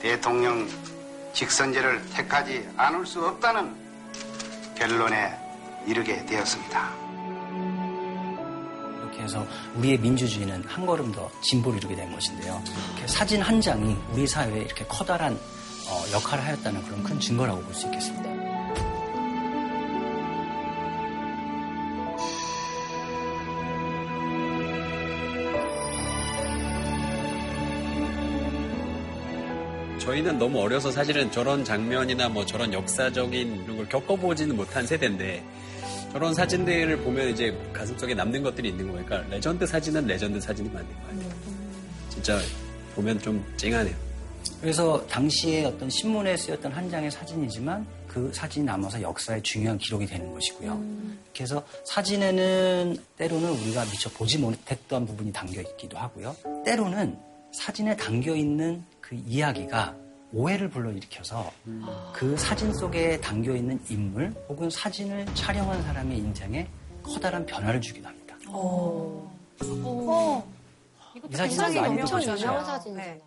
[0.00, 0.68] 대통령
[1.32, 3.74] 직선제를 택하지 않을 수 없다는
[4.76, 5.34] 결론에
[5.86, 7.04] 이르게 되었습니다.
[9.22, 9.46] 해서
[9.76, 12.62] 우리의 민주주의는 한 걸음 더 진보를 이루게 된 것인데요.
[13.06, 15.38] 사진 한 장이 우리 사회에 이렇게 커다란
[15.88, 18.34] 어, 역할을 하였다는 그런 큰 증거라고 볼 수 있겠습니다.
[29.98, 35.42] 저희는 너무 어려서 사실은 저런 장면이나 뭐 저런 역사적인 이런 걸 겪어보지는 못한 세대인데
[36.14, 39.04] 저런 사진들을 보면 이제 가슴속에 남는 것들이 있는 거예요.
[39.04, 41.28] 그러니까 레전드 사진은 레전드 사진이 맞는 거 같아요.
[42.08, 42.38] 진짜
[42.94, 43.96] 보면 좀 찡하네요.
[44.60, 50.32] 그래서 당시에 어떤 신문에 쓰였던 한 장의 사진이지만 그 사진이 남아서 역사의 중요한 기록이 되는
[50.32, 50.80] 것이고요.
[51.34, 56.36] 그래서 사진에는 때로는 우리가 미처 보지 못했던 부분이 담겨 있기도 하고요.
[56.64, 57.18] 때로는
[57.50, 59.96] 사진에 담겨 있는 그 이야기가
[60.34, 61.50] 오해를 불러일으켜서
[62.12, 66.68] 그 사진 속에 담겨 있는 인물 혹은 사진을 촬영한 사람의 인생에
[67.04, 68.34] 커다란 변화를 주기도 합니다.
[71.30, 72.42] 이 사진은 굉장히 많이들 엄청 보셨죠?
[72.42, 73.20] 유명한 사진이잖아요.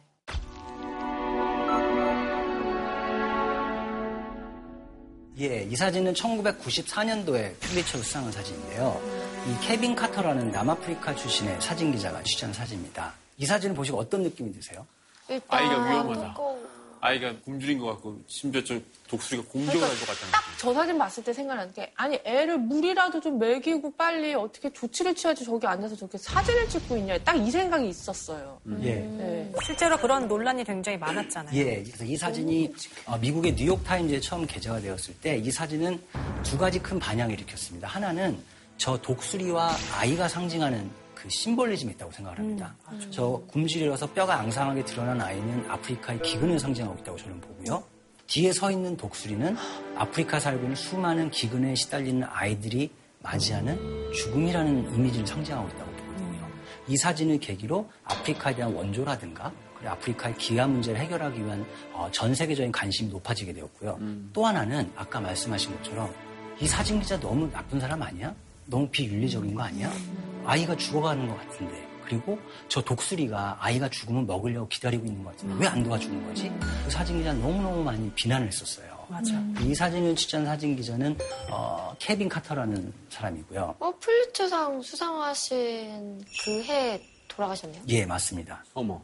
[5.39, 8.99] 예, 이 사진은 1994년도에 퓰리처로 수상한 사진인데요.
[9.47, 13.13] 이 케빈 카터라는 남아프리카 출신의 사진 기자가 취재한 사진입니다.
[13.37, 14.85] 이 사진을 보시고 어떤 느낌이 드세요?
[15.29, 16.27] 일단 아이가 위험하다.
[16.29, 16.76] 무거워.
[17.01, 20.43] 아이가 굶주린 것 같고 심지어 좀 독수리가 공격을 할것 같다는 딱.
[20.57, 25.45] 저 사진 봤을 때 생각나는 게 아니 애를 물이라도 좀 먹이고 빨리 어떻게 조치를 취하지
[25.45, 28.59] 저기 앉아서 저렇게 사진을 찍고 있냐 딱 이 생각이 있었어요.
[28.81, 28.95] 예.
[28.95, 29.53] 네.
[29.63, 31.55] 실제로 그런 논란이 굉장히 많았잖아요.
[31.55, 32.73] 예, 그래서 이 사진이
[33.05, 36.01] 어, 미국의 뉴욕 타임즈에 처음 게재가 되었을 때 이 사진은
[36.43, 37.87] 두 가지 큰 반향을 일으켰습니다.
[37.87, 38.37] 하나는
[38.77, 42.75] 저 독수리와 아이가 상징하는 그 심볼리즘이 있다고 생각을 합니다.
[43.09, 47.83] 저 굶주려서 뼈가 앙상하게 드러난 아이는 아프리카의 기근을 상징하고 있다고 저는 보고요.
[48.27, 49.55] 뒤에 서 있는 독수리는
[49.95, 52.91] 아프리카 살고 있는 수많은 기근에 시달리는 아이들이
[53.23, 56.47] 맞이하는 죽음이라는 이미지를 상징하고 있다고 보거든요.
[56.87, 62.71] 이 사진을 계기로 아프리카에 대한 원조라든가 그리고 아프리카의 기아 문제를 해결하기 위한 어, 전 세계적인
[62.71, 63.97] 관심이 높아지게 되었고요.
[64.33, 66.13] 또 하나는 아까 말씀하신 것처럼
[66.59, 68.35] 이 사진 기자 너무 나쁜 사람 아니야?
[68.65, 69.91] 너무 비윤리적인 거 아니야?
[70.47, 71.85] 아이가 죽어가는 것 같은데.
[72.05, 76.49] 그리고 저 독수리가 아이가 죽으면 먹으려고 기다리고 있는 것 같은데 왜 안 도와주는 거지?
[76.85, 78.87] 그 사진 기자 너무너무 많이 비난을 했었어요.
[79.09, 79.33] 맞아.
[79.61, 81.17] 이 사진을 취재한 사진 기자는
[81.51, 83.75] 어, 케빈 카터라는 사람이고요.
[83.79, 87.81] 어, 플리츠상 수상하신 그 해 돌아가셨네요.
[87.89, 88.63] 예, 맞습니다.
[88.73, 89.01] 어머.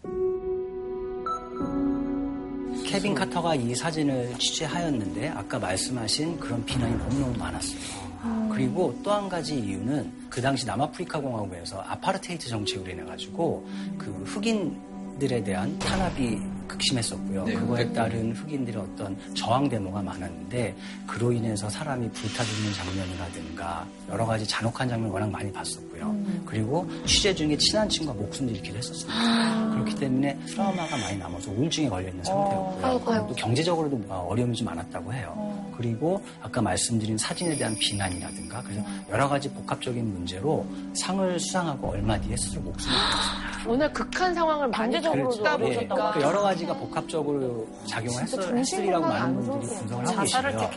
[2.86, 8.13] 케빈 카터가 이 사진을 취재하였는데 아까 말씀하신 그런 비난이 너무너무 많았어요.
[8.54, 15.44] 그리고 또 한 가지 이유는 그 당시 남아프리카 공화국에서 아파르테이트 정책으로 인해 가지고 그 흑인들에
[15.44, 17.44] 대한 탄압이 극심했었고요.
[17.44, 17.94] 네, 그거에 네.
[17.94, 24.90] 따른 흑인들의 어떤 저항 데모가 많았는데 그로 인해서 사람이 불타 죽는 장면이라든가 여러 가지 잔혹한
[24.90, 26.16] 장면을 워낙 많이 봤었고요.
[26.46, 29.70] 그리고 취재 중에 친한 친구가 목숨도 잃기도 했었습니다.
[29.74, 32.80] 그렇기 때문에 트라우마가 많이 남아서 우울증에 걸려 있는 상태였고요.
[32.84, 33.28] 아이고, 아이고.
[33.28, 35.63] 또 경제적으로도 어, 어려움이 좀 많았다고 해요.
[35.76, 42.36] 그리고 아까 말씀드린 사진에 대한 비난이라든가 그래서 여러 가지 복합적인 문제로 상을 수상하고 얼마 뒤에
[42.38, 43.70] 스스로 목숨을 잃었습니다.
[43.70, 49.06] 오늘 극한 상황을 많이 경제적으로도 겪다 예, 보니까 그 여러 가지가 복합적으로 작용을 했을, 했으리라고
[49.06, 50.70] 많은 분들이 분석을 하고 계시고요.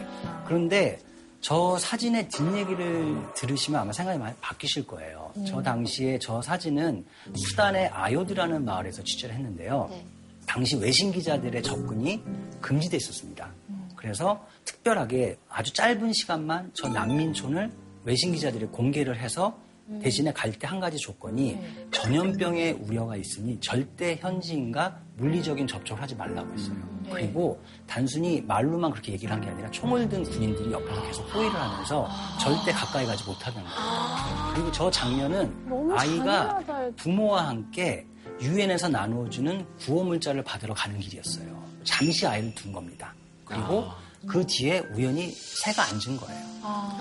[0.47, 0.99] 그런데
[1.41, 5.33] 저 사진의 뒷얘기를 들으시면 아마 생각이 많이 바뀌실 거예요.
[5.47, 7.05] 저 당시에 저 사진은
[7.35, 9.89] 수단의 아요드라는 마을에서 취재를 했는데요.
[9.91, 10.05] 네.
[10.47, 12.23] 당시 외신 기자들의 접근이
[12.61, 13.49] 금지돼 있었습니다.
[13.97, 17.71] 그래서 특별하게 아주 짧은 시간만 저 난민촌을
[18.05, 19.59] 외신 기자들이 공개를 해서
[20.03, 21.59] 대신에 갈 때 한 가지 조건이
[21.93, 26.77] 전염병의 우려가 있으니 절대 현지인과 물리적인 접촉을 하지 말라고 했어요.
[27.09, 32.09] 그리고 단순히 말로만 그렇게 얘기를 한 게 아니라 총을 든 군인들이 옆에서 계속 호의를 하면서
[32.41, 34.55] 절대 가까이 가지 못하게 한 거예요.
[34.55, 35.55] 그리고 저 장면은
[35.97, 36.61] 아이가
[36.97, 38.05] 부모와 함께
[38.41, 41.65] 유엔에서 나누어주는 구호 물자를 받으러 가는 길이었어요.
[41.85, 43.15] 잠시 아이를 둔 겁니다.
[43.47, 43.87] 그리고
[44.27, 46.45] 그 뒤에 우연히 새가 앉은 거예요.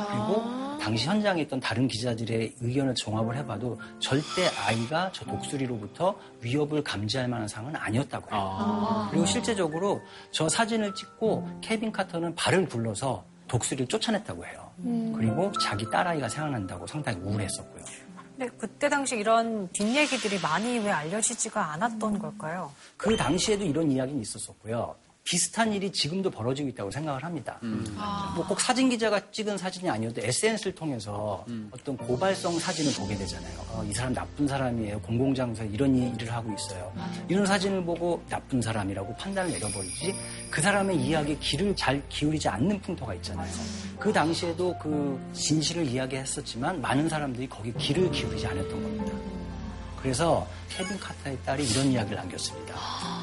[0.09, 7.27] 그리고 당시 현장에 있던 다른 기자들의 의견을 종합을 해봐도 절대 아이가 저 독수리로부터 위협을 감지할
[7.27, 9.07] 만한 상황은 아니었다고 해요.
[9.09, 14.71] 그리고 실제적으로 저 사진을 찍고 케빈 카터는 발을 굴러서 독수리를 쫓아냈다고 해요.
[15.15, 17.83] 그리고 자기 딸아이가 생각난다고 상당히 우울했었고요.
[18.37, 22.71] 근데 그때 당시 이런 뒷얘기들이 많이 왜 알려지지가 않았던 걸까요?
[22.97, 24.93] 그 당시에도 이런 이야기는 있었었고요.
[25.29, 27.59] 비슷한 일이 지금도 벌어지고 있다고 생각을 합니다.
[28.35, 33.59] 뭐꼭 사진 기자가 찍은 사진이 아니어도 SNS를 통해서 어떤 고발성 사진을 보게 되잖아요.
[33.71, 35.01] 어, 이 사람 나쁜 사람이에요.
[35.01, 36.93] 공공장소에 이런 일- 일을 하고 있어요.
[37.27, 40.13] 이런 사진을 보고 나쁜 사람이라고 판단을 내려버리지
[40.51, 43.51] 그 사람의 이야기에 귀를 잘 기울이지 않는 풍토가 있잖아요.
[43.99, 49.34] 그 당시에도 그 진실을 이야기했었지만 많은 사람들이 거기에 귀를 기울이지 않았던 겁니다.
[50.01, 52.75] 그래서 케빈 카터의 딸이 이런 이야기를 남겼습니다.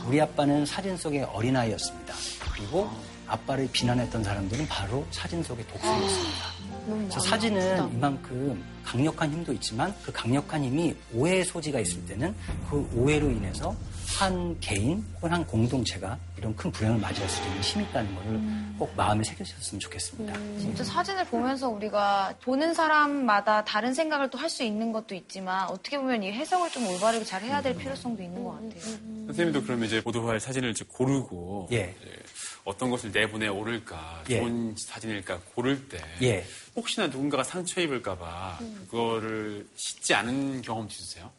[0.07, 2.15] 우리 아빠는 사진 속의 어린아이였습니다.
[2.55, 2.91] 그리고
[3.27, 6.63] 아빠를 비난했던 사람들은 바로 사진 속의 독수리였습니다.
[6.87, 12.35] 그래서 사진은 이만큼 강력한 힘도 있지만 그 강력한 힘이 오해의 소지가 있을 때는
[12.69, 13.75] 그 오해로 인해서
[14.18, 18.40] 한 개인 혹은 한 공동체가 이런 큰 불행을 맞이할 수 있는 힘이 있다는 것을
[18.79, 20.35] 꼭 마음에 새겨주셨으면 좋겠습니다.
[20.61, 25.96] 진짜 사진을 보면서 우리가 보는 사람마다 다른 생각을 또 할 수 있는 것도 있지만 어떻게
[25.98, 28.81] 보면 이 해석을 좀 올바르게 잘 해야 될 필요성도 있는 것 같아요.
[29.27, 31.94] 선생님도 그러면 이제 보도할 사진을 이제 고르고 예.
[32.01, 32.22] 이제
[32.64, 34.38] 어떤 것을 내보내 오를까 예.
[34.40, 36.44] 좋은 사진일까 고를 때 예.
[36.77, 38.59] 혹시나 누군가가 상처 입을까봐
[38.90, 41.31] 그거를 씻지 않은 경험 있으세요?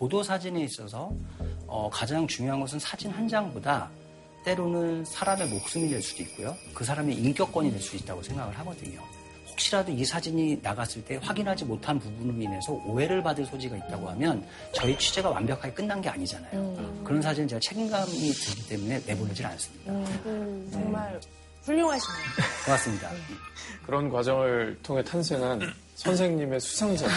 [0.00, 1.12] 보도 사진에 있어서
[1.66, 3.90] 어, 가장 중요한 것은 사진 한 장보다
[4.46, 6.56] 때로는 사람의 목숨이 될 수도 있고요.
[6.72, 8.98] 그 사람의 인격권이 될 수 있다고 생각을 하거든요.
[9.50, 14.96] 혹시라도 이 사진이 나갔을 때 확인하지 못한 부분으로 인해서 오해를 받을 소지가 있다고 하면 저희
[14.96, 17.02] 취재가 완벽하게 끝난 게 아니잖아요.
[17.04, 19.92] 그런 사진은 제가 책임감이 들기 때문에 내보내질 않습니다.
[20.72, 21.20] 정말
[21.64, 22.24] 훌륭하시네요.
[22.64, 23.10] 고맙습니다.
[23.84, 25.60] 그런 과정을 통해 탄생한
[25.96, 27.12] 선생님의 수상자들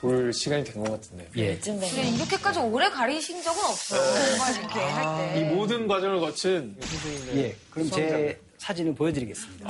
[0.00, 1.28] 볼 시간이 된 것 같은데.
[1.36, 1.56] 예.
[1.58, 4.00] 근데 이렇게까지 오래 가리신 적은 없어요.
[4.36, 5.40] 정말 이렇게 할 때.
[5.40, 7.56] 이 모든 과정을 거친 선생님의 예.
[7.70, 9.68] 그럼 제 사진을 보여드리겠습니다.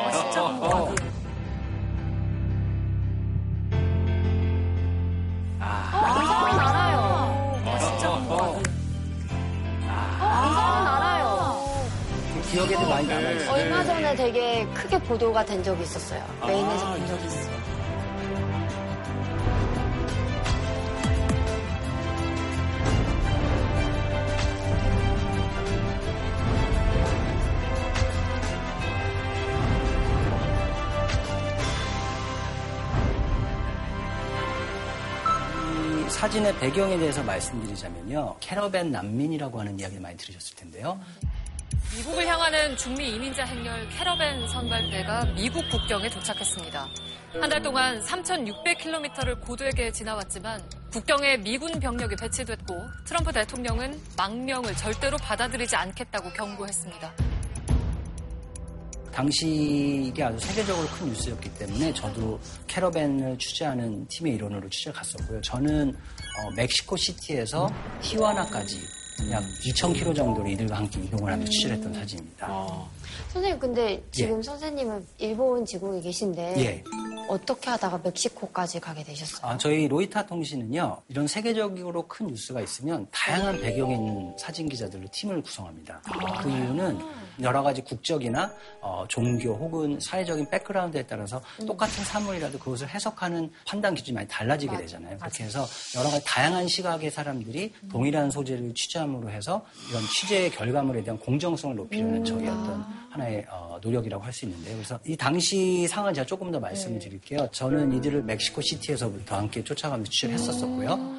[5.59, 7.61] 아, 이상은 알아요.
[7.77, 8.67] 이상은
[10.87, 11.27] 알아요.
[12.51, 13.51] 기억에도 많이 남아있어요.
[13.53, 16.25] 얼마 전에 되게 크게 보도가 된 적이 있었어요.
[16.47, 17.76] 메인에서 본 적이 있어요.
[36.17, 38.37] 사진의 배경에 대해서 말씀드리자면요.
[38.41, 40.99] 캐러밴 난민이라고 하는 이야기를 많이 들으셨을 텐데요.
[41.95, 46.89] 미국을 향하는 중미 이민자 행렬 캐러밴 선발대가 미국 국경에 도착했습니다.
[47.39, 52.75] 한 달 동안 3,600km를 고되게 지나왔지만 국경에 미군 병력이 배치됐고
[53.05, 57.13] 트럼프 대통령은 망명을 절대로 받아들이지 않겠다고 경고했습니다.
[59.17, 65.41] 당시 이게 아주 세계적으로 큰 뉴스였기 때문에 저도 캐러밴을 취재하는 팀의 일원으로 취재 갔었고요.
[65.41, 67.67] 저는 어, 멕시코 시티에서
[68.03, 68.79] 티와나까지
[69.31, 72.47] 약 2,000km 정도로 이들과 함께 이동을 하면서 취재를 했던 사진입니다.
[73.33, 74.43] 선생님, 근데 지금 예.
[74.43, 76.85] 선생님은 일본 지국에 계신데 예.
[77.29, 79.51] 어떻게 하다가 멕시코까지 가게 되셨어요?
[79.51, 85.43] 아, 저희 로이타 통신은요, 이런 세계적으로 큰 뉴스가 있으면 다양한 배경에 있는 사진 기자들로 팀을
[85.43, 86.01] 구성합니다.
[86.43, 86.99] 그 이유는
[87.43, 94.15] 여러 가지 국적이나 어, 종교 혹은 사회적인 백그라운드에 따라서 똑같은 사물이라도 그것을 해석하는 판단 기준이
[94.15, 95.19] 많이 달라지게 되잖아요.
[95.19, 101.19] 그렇게 해서 여러 가지 다양한 시각의 사람들이 동일한 소재를 취재함으로 해서 이런 취재의 결과물에 대한
[101.19, 104.75] 공정성을 높이려는 저희 어떤 하나의 어, 노력이라고 할 수 있는데요.
[104.77, 107.49] 그래서 이 당시 상황을 제가 조금 더 말씀 을 드릴게요.
[107.51, 111.17] 저는 이들을 멕시코 시티에서부터 함께 쫓아가면서 취재를 했었었고요.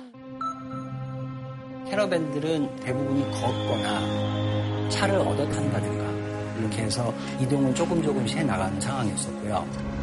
[1.90, 9.98] 캐러밴들은 대부분이 걷거나 차를 얻어 탄다든가 이렇게 해서 이동을 조금 조금씩 해 나가는 상황이었었고요.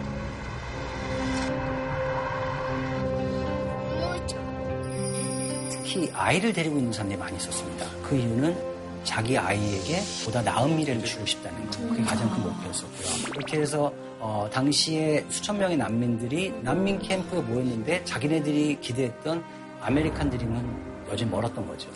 [5.70, 7.86] 특히 아이를 데리고 있는 사람들이 많이 있었습니다.
[8.02, 8.73] 그 이유는
[9.04, 11.78] 자기 아이에게 보다 나은 미래를 주고 싶다는 것.
[11.88, 13.32] 그게 가장 큰 목표였었고요.
[13.32, 19.44] 그렇게 해서 어, 당시에 수천 명의 난민들이 난민 캠프에 모였는데 자기네들이 기대했던
[19.82, 21.90] 아메리칸 드림은 여전히 멀었던 거죠.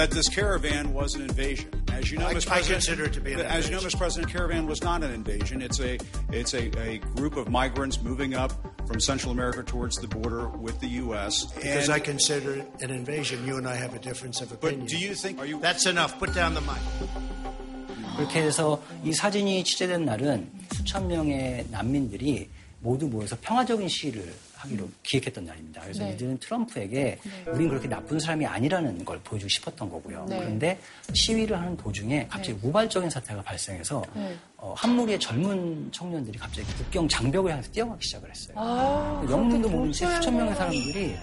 [0.00, 1.68] that this caravan was an invasion.
[1.92, 2.48] As you know, I- Mr.
[2.50, 3.90] I President, consider it to be an As you know, invasion.
[3.90, 3.98] Mr.
[3.98, 5.62] President, caravan was not an invasion.
[5.62, 5.98] It's a
[6.30, 8.52] it's a, a group of migrants moving up
[8.86, 11.46] from Central America towards the border with the U.S.
[11.54, 13.46] Because And- I consider it an invasion.
[13.46, 14.86] You and I have a difference of opinion.
[14.86, 15.38] do you think?
[15.40, 15.58] Are you?
[15.60, 16.18] That's enough.
[16.18, 16.82] Put down the mic.
[18.16, 22.48] 그렇게 해서 이 사진이 취재된 날은 수천 명의 난민들이
[22.80, 25.81] 모두 모여서 평화적인 시위를 하기로 기획했던 날입니다.
[25.81, 26.13] 그래서 네.
[26.13, 30.25] 이들은 트럼프에게 우린 그렇게 나쁜 사람이 아니라는 걸 보여주고 싶었던 거고요.
[30.29, 30.39] 네.
[30.39, 30.79] 그런데
[31.13, 34.35] 시위를 하는 도중에 갑자기 우발적인 사태가 발생해서 네.
[34.57, 38.55] 어, 한 무리의 젊은 청년들이 갑자기 국경 장벽을 향해서 뛰어가기 시작을 했어요.
[38.57, 41.15] 아, 영문도 모르는 수천 명의 사람들이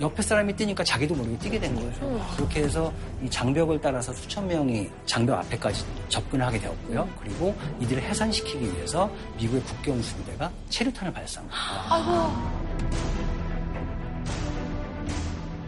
[0.00, 1.90] 옆에 사람이 뛰니까 자기도 모르게 뛰게 된 거예요.
[2.02, 2.22] 음.
[2.36, 7.02] 그렇게 해서 이 장벽을 따라서 수천 명이 장벽 앞에까지 접근을 하게 되었고요.
[7.02, 7.14] 음.
[7.20, 11.56] 그리고 이들을 해산시키기 위해서 미국의 국경 수부대가 체류탄을 발사합니다.
[11.88, 12.76] 아이고.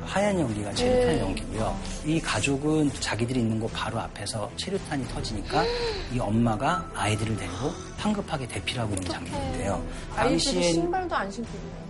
[0.04, 1.20] 하얀 연기가 체류탄 네.
[1.20, 1.78] 연기고요.
[2.04, 5.64] 이 가족은 자기들이 있는 곳 바로 앞에서 체류탄이 터지니까
[6.12, 9.84] 이 엄마가 아이들을 데리고 황급하게 대피를 하고 있는 장면인데요.
[10.16, 11.48] 당시엔 신발도 안 신고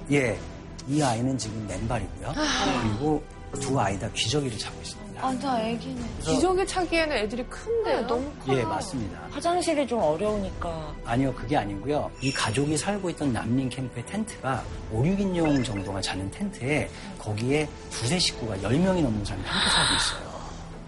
[0.09, 0.23] 있네요.
[0.25, 0.39] 예,
[0.89, 2.29] 이 아이는 지금 맨발이고요.
[2.29, 2.81] 아.
[2.83, 3.23] 그리고
[3.61, 5.27] 두 아이 다 귀저귀를 차고 있습니다.
[5.27, 6.01] 아, 나 애기네.
[6.23, 8.07] 기저귀 차기에는 애들이 큰데요?
[8.07, 9.21] 너무 예, 맞습니다.
[9.31, 10.95] 화장실이 좀 어려우니까.
[11.05, 12.11] 아니요, 그게 아니고요.
[12.21, 18.57] 이 가족이 살고 있던 난민 캠프의 텐트가 5, 6인용 정도가 자는 텐트에 거기에 두세 식구가
[18.59, 20.39] 10명이 넘는 사람이 함께 살고 있어요.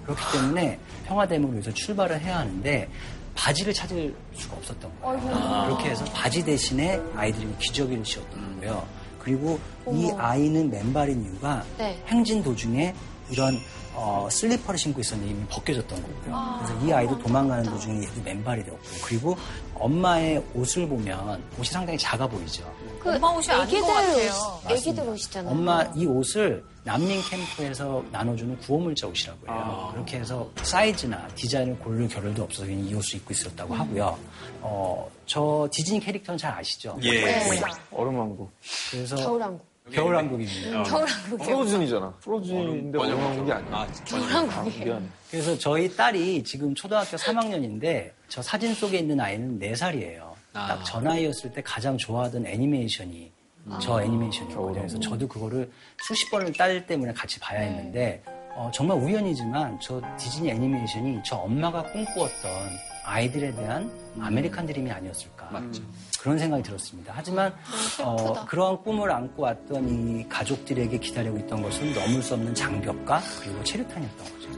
[0.05, 2.89] 그렇기 때문에 평화대목을 위해서 출발을 해야 하는데
[3.35, 5.19] 바지를 찾을 수가 없었던 거예요.
[5.19, 5.67] 아이고.
[5.67, 8.87] 그렇게 해서 바지 대신에 아이들이 기저귀를 씌웠던 거고요.
[9.21, 9.59] 그리고
[9.93, 12.03] 이 아이는 맨발인 이유가 네.
[12.07, 12.95] 행진 도중에
[13.31, 13.59] 이런
[13.95, 16.35] 어, 슬리퍼를 신고 있었는데 이미 벗겨졌던 거고요.
[16.35, 19.37] 아, 그래서 이 아이도 도망가는 도중에 얘도 맨발이 되었고 그리고
[19.75, 22.73] 엄마의 옷을 보면 옷이 상당히 작아 보이죠.
[23.01, 24.31] 그 엄마 옷이 아닌 것 같아요.
[24.65, 25.53] 옷, 애기들 옷이잖아요.
[25.53, 29.91] 엄마 이 옷을 난민 캠프에서 나눠주는 구호물자 옷이라고 해요.
[29.93, 34.19] 그렇게 해서 사이즈나 디자인을 고를 겨를도 없어서 그냥 이 옷을 입고 있었다고 하고요.
[34.63, 36.97] 어, 저 디즈니 캐릭터는 잘 아시죠?
[37.03, 37.11] 예.
[37.25, 37.61] 네.
[37.93, 38.51] 얼음왕국.
[38.91, 39.70] 그래서 겨울왕국.
[39.91, 40.83] 겨울왕국입니다.
[40.85, 41.39] 겨울왕국.
[41.43, 42.11] 프로즌이잖아.
[42.21, 43.87] 프로즌인데 얼음왕국이 아니야.
[44.05, 44.85] 겨울왕국이에요.
[44.85, 45.11] 미안.
[45.31, 50.31] 그래서 저희 딸이 지금 초등학교 3학년인데 저 사진 속에 있는 아이는 4살이에요.
[50.53, 53.31] 딱 저 나이였을 때 가장 좋아하던 애니메이션이
[53.81, 54.73] 저 애니메이션이거든요.
[54.75, 55.71] 그래서 저도 그거를
[56.03, 58.23] 수십 번을 딸 때문에 같이 봐야 했는데
[58.57, 62.51] 어, 정말 우연이지만 저 디즈니 애니메이션이 저 엄마가 꿈꾸었던
[63.05, 65.51] 아이들에 대한 아메리칸 드림이 아니었을까.
[65.51, 65.83] 맞죠.
[66.21, 67.15] 그런 생각이 들었습니다.
[67.17, 67.55] 하지만
[68.05, 73.65] 어, 그러한 꿈을 안고 왔던 이 가족들에게 기다리고 있던 것은 넘을 수 없는 장벽과 그리고
[73.65, 74.51] 최루탄이었던 거죠.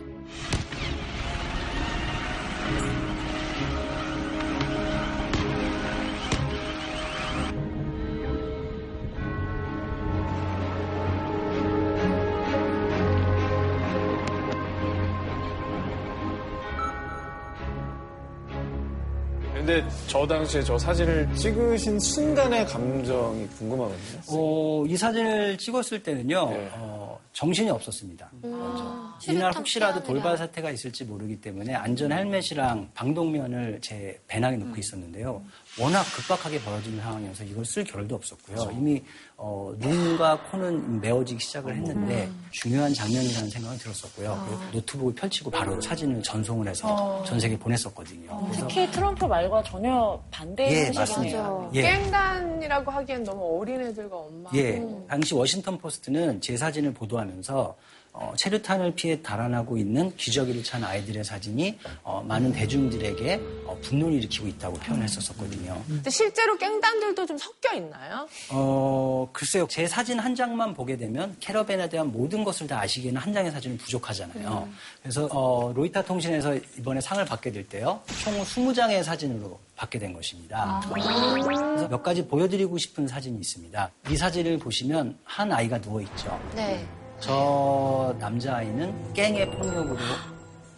[19.65, 24.21] 근데 저 당시에 저 사진을 찍으신 순간의 감정이 궁금하거든요.
[24.27, 26.69] 어, 이 사진을 찍었을 때는요, 네.
[26.73, 28.29] 어, 정신이 없었습니다.
[28.43, 35.43] 아, 이날 혹시라도 돌발 사태가 있을지 모르기 때문에 안전 헬멧이랑 방독면을 제 배낭에 넣고 있었는데요.
[35.81, 38.71] 워낙 급박하게 벌어지는 상황이어서 이걸 쓸 겨를도 없었고요.
[38.73, 39.03] 이미
[39.37, 44.45] 어, 눈과 코는 메워지기 시작을 했는데 중요한 장면이라는 생각은 들었었고요.
[44.47, 47.25] 그래서 노트북을 펼치고 바로 사진을 전송을 해서 어.
[47.25, 48.45] 전 세계에 보냈었거든요.
[48.47, 50.93] 그래서 특히 트럼프 말과 전혀 반대의 예.
[50.95, 51.71] 맞습니다.
[51.75, 51.83] 예.
[51.83, 54.51] 깽단이라고 하기엔 너무 어린 애들과 엄마.
[54.55, 55.05] 예, 음.
[55.09, 57.77] 당시 워싱턴 포스트는 제 사진을 보도하면서
[58.15, 64.49] 어, 최루탄을 피해 달아나고 있는 기저귀를 찬 아이들의 사진이 어, 많은 대중들에게 어, 분노를 일으키고
[64.49, 65.83] 있다고 표현했었거든요.
[65.87, 68.29] 근데 실제로 깽단들도 좀 섞여 있나요?
[68.51, 69.67] 어, 글쎄요.
[69.69, 73.79] 제 사진 한 장만 보게 되면 캐러밴에 대한 모든 것을 다 아시기에는 한 장의 사진은
[73.79, 74.69] 부족하잖아요.
[75.03, 78.03] 그래서 어, 로이타 통신에서 이번에 상을 받게 될 때요.
[78.23, 80.83] 총 20장의 사진으로 받게 된 것입니다.
[80.93, 83.91] 그래서 몇 가지 보여드리고 싶은 사진이 있습니다.
[84.11, 86.39] 이 사진을 보시면 한 아이가 누워 있죠.
[86.55, 86.87] 네.
[87.23, 89.97] 저 남자아이는 깽의 폭력으로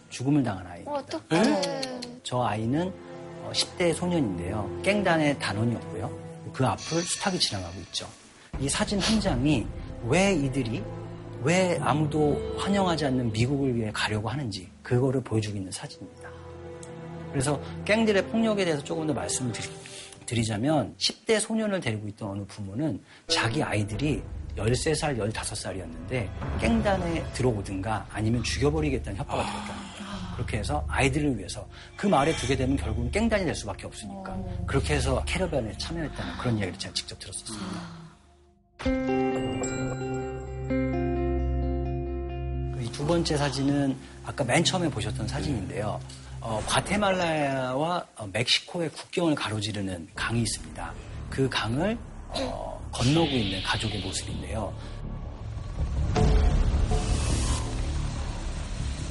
[0.09, 0.91] 죽음을 당한 아이입니다.
[0.91, 1.81] 어떡해.
[2.21, 2.93] 저 아이는
[3.41, 4.81] 어, 10대 소년인데요.
[4.83, 6.25] 깽단의 단원이었고요.
[6.53, 8.07] 그 앞을 수탉이 지나가고 있죠.
[8.59, 9.65] 이 사진 한 장이
[10.05, 10.83] 왜 이들이
[11.41, 16.29] 왜 아무도 환영하지 않는 미국을 위해 가려고 하는지 그거를 보여주고 있는 사진입니다.
[17.31, 19.67] 그래서 깽들의 폭력에 대해서 조금 더 말씀을 드리,
[20.27, 24.23] 드리 자면 10대 소년을 데리고 있던 어느 부모는 자기 아이들이
[24.57, 29.73] 13살, 15살이었는데 깽단에 들어오든가 아니면 죽여버리겠다는 협박을 들었다.
[30.35, 34.37] 그렇게 해서 아이들을 위해서 그 말에 두게 되면 결국은 깽단이 될 수밖에 없으니까
[34.67, 37.65] 그렇게 해서 캐러밴에 참여했다는 그런 이야기를 제가 직접 들었었습니다.
[42.81, 43.95] 이 두 번째 사진은
[44.25, 45.99] 아까 맨 처음에 보셨던 사진인데요.
[46.39, 50.93] 어, 과테말라와 어, 멕시코의 국경을 가로지르는 강이 있습니다.
[51.29, 51.97] 그 강을
[52.29, 54.73] 어, 건너고 있는 가족의 모습인데요.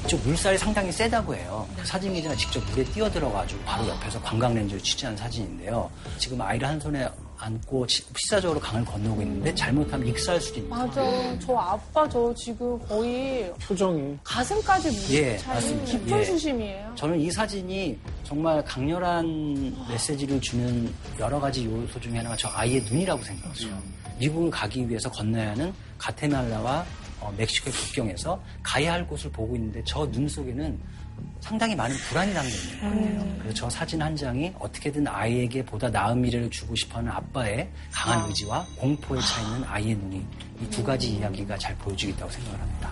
[0.04, 1.68] 이쪽 물살이 상당히 세다고 해요.
[1.76, 5.90] 그 사진 기자가 직접 물에 뛰어들어가지고 바로 옆에서 관광 렌즈를 취재한 사진인데요.
[6.18, 7.08] 지금 아이를 한 손에
[7.48, 11.38] 안고 시- 필사적으로 강을 건너고 있는데 잘못하면 익살 수도 있는 맞아.
[11.40, 15.84] 저 아빠 저 지금 거의 표정이 가슴까지 예, 맞습니다.
[15.84, 16.24] 깊은 예.
[16.24, 16.92] 수심이에요.
[16.94, 23.22] 저는 이 사진이 정말 강렬한 메시지를 주는 여러 가지 요소 중에 하나가 저 아이의 눈이라고
[23.22, 23.78] 생각해요.
[24.18, 26.84] 미국을 가기 위해서 건너야 하는 가테말라와
[27.20, 30.78] 어, 멕시코의 국경에서 가야 할 곳을 보고 있는데 저 눈 속에는
[31.40, 32.80] 상당히 많은 불안이 담겨 있는
[33.18, 33.36] 거예요.
[33.38, 38.64] 그래서 저 사진 한 장이 어떻게든 아이에게 보다 나은 미래를 주고 싶어하는 아빠의 강한 의지와
[38.78, 40.16] 공포에 차 있는 아이의 눈이
[40.62, 42.90] 이 두 가지 이야기가 잘 보여주겠다고 생각을 합니다.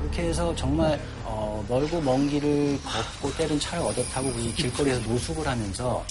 [0.00, 5.46] 그렇게 해서 정말 어, 멀고 먼 길을 걷고 때론 차를 얻어 타고 그 길거리에서 노숙을
[5.46, 6.04] 하면서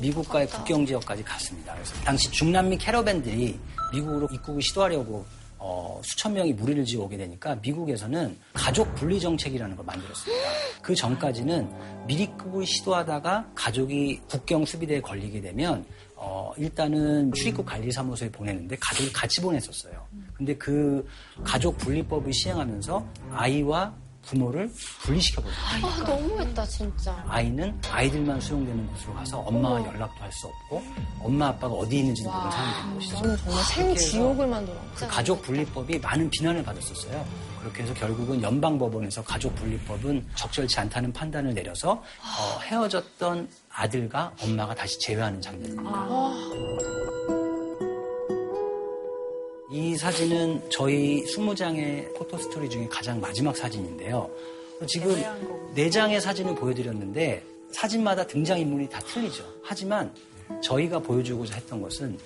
[0.00, 1.74] 미국과의 국경 지역까지 갔습니다.
[1.74, 3.58] 그래서 당시 중남미 캐러밴들이
[3.92, 5.26] 미국으로 입국을 시도하려고
[5.68, 10.48] 어, 수천 명이 무리를 지어 오게 되니까 미국에서는 가족 분리 정책이라는 걸 만들었습니다.
[10.80, 19.12] 그 전까지는 미리국을 시도하다가 가족이 국경 수비대에 걸리게 되면 어, 일단은 출입국 관리사무소에 보내는데 가족이
[19.12, 20.06] 같이 보냈었어요.
[20.34, 21.04] 근데 그
[21.42, 23.92] 가족 분리법을 시행하면서 아이와
[24.26, 24.70] 부모를
[25.02, 25.86] 분리시켜버렸어요.
[25.86, 27.24] 아, 너무했다, 진짜.
[27.28, 30.82] 아이는 아이들만 수용되는 곳으로 가서 엄마와 연락도 할 수 없고
[31.20, 33.16] 엄마 아빠가 어디 있는지도 모르는 상황이 된 것이죠.
[33.16, 34.76] 저는 정말 생지옥을 만들어.
[34.94, 37.24] 그 가족 분리법이 많은 비난을 받았었어요.
[37.60, 44.98] 그렇게 해서 결국은 연방법원에서 가족 분리법은 적절치 않다는 판단을 내려서 어, 헤어졌던 아들과 엄마가 다시
[45.00, 45.90] 재회하는 장면입니다.
[49.68, 54.30] 이 사진은 저희 20장의 포토스토리 중에 가장 마지막 사진인데요.
[54.86, 55.20] 지금
[55.74, 59.44] 네 장의 사진을 보여드렸는데 사진마다 등장인물이 다 틀리죠.
[59.62, 60.14] 하지만
[60.62, 62.16] 저희가 보여주고자 했던 것은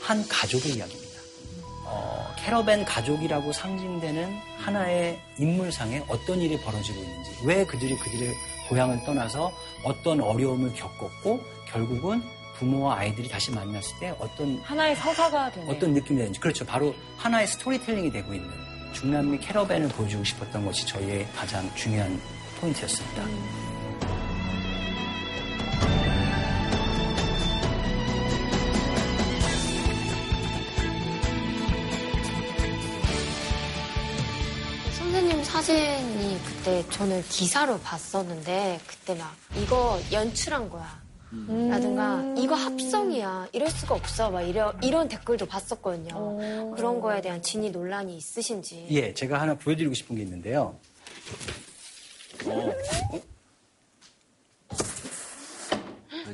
[0.00, 1.14] 한 가족의 이야기입니다.
[1.86, 8.34] 어, 캐러밴 가족이라고 상징되는 하나의 인물상에 어떤 일이 벌어지고 있는지, 왜 그들이 그들의
[8.68, 9.52] 고향을 떠나서
[9.84, 12.22] 어떤 어려움을 겪었고, 결국은
[12.54, 15.70] 부모와 아이들이 다시 만났을 때 어떤 하나의 서사가 되네요.
[15.70, 16.64] 어떤 느낌이 되는지 그렇죠.
[16.64, 18.50] 바로 하나의 스토리텔링이 되고 있는
[18.92, 22.20] 중남미 캐러밴을 보여주고 싶었던 것이 저희의 가장 중요한
[22.60, 23.24] 포인트였습니다.
[34.96, 41.03] 선생님 사진이 그때 저는 기사로 봤었는데 그때 막 이거 연출한 거야.
[41.46, 46.72] 라든가 이거 합성이야 이럴 수가 없어 막 이런 이런 댓글도 봤었거든요.
[46.76, 48.86] 그런 거에 대한 진위 논란이 있으신지.
[48.90, 50.78] 예, 제가 하나 보여드리고 싶은 게 있는데요.
[52.46, 52.72] 어,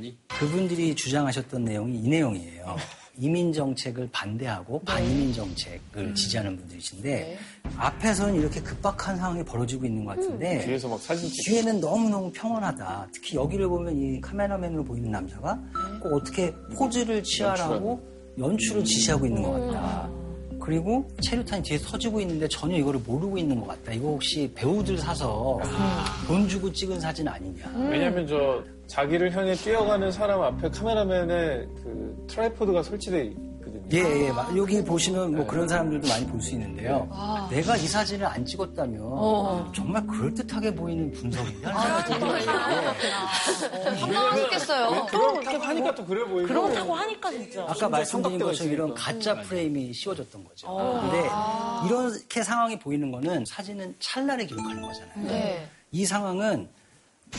[0.00, 2.76] 사진이 그분들이 주장하셨던 내용이 이 내용이에요.
[3.20, 7.38] 이민 정책을 반대하고 반이민 정책을 지지하는 분들이신데
[7.76, 11.42] 앞에서는 이렇게 급박한 상황이 벌어지고 있는 것 같은데 뒤에서 막 사진 찍고.
[11.44, 13.08] 뒤에는 너무너무 평온하다.
[13.12, 15.60] 특히 여기를 보면 이 카메라맨으로 보이는 남자가
[16.02, 18.00] 꼭 어떻게 포즈를 취하라고
[18.38, 20.19] 연출을 지시하고 있는 것 같다.
[20.60, 23.92] 그리고 최루탄이 뒤에 터지고 있는데 전혀 이거를 모르고 있는 것 같다.
[23.92, 25.58] 이거 혹시 배우들 사서
[26.26, 27.64] 돈 주고 찍은 사진 아니냐.
[27.90, 33.34] 왜냐면 저 자기를 향해 뛰어가는 사람 앞에 카메라맨의 그 tripod가 설치돼.
[33.92, 34.32] 예, 예.
[34.32, 37.08] 막 여기 보시면 뭐 그런 사람들도 많이 볼 수 있는데요.
[37.10, 37.48] 아.
[37.50, 39.70] 내가 이 사진을 안 찍었다면 어.
[39.74, 41.68] 정말 그럴듯하게 보이는 분석이냐.
[41.68, 42.04] 아,
[43.98, 45.06] 황당하겠어요.
[45.06, 46.48] 그렇게 하니까 또 그래 보이고.
[46.48, 47.62] 그렇다고 하니까 진짜.
[47.68, 49.12] 아까 말씀드린 것처럼 이런 있으니까.
[49.12, 50.66] 가짜 프레임이 씌워졌던 거죠.
[50.68, 51.00] 어.
[51.02, 51.28] 근데
[51.88, 55.26] 이렇게 상황이 보이는 거는 사진은 찰나를 기록하는 거잖아요.
[55.26, 55.68] 네.
[55.92, 56.68] 이 상황은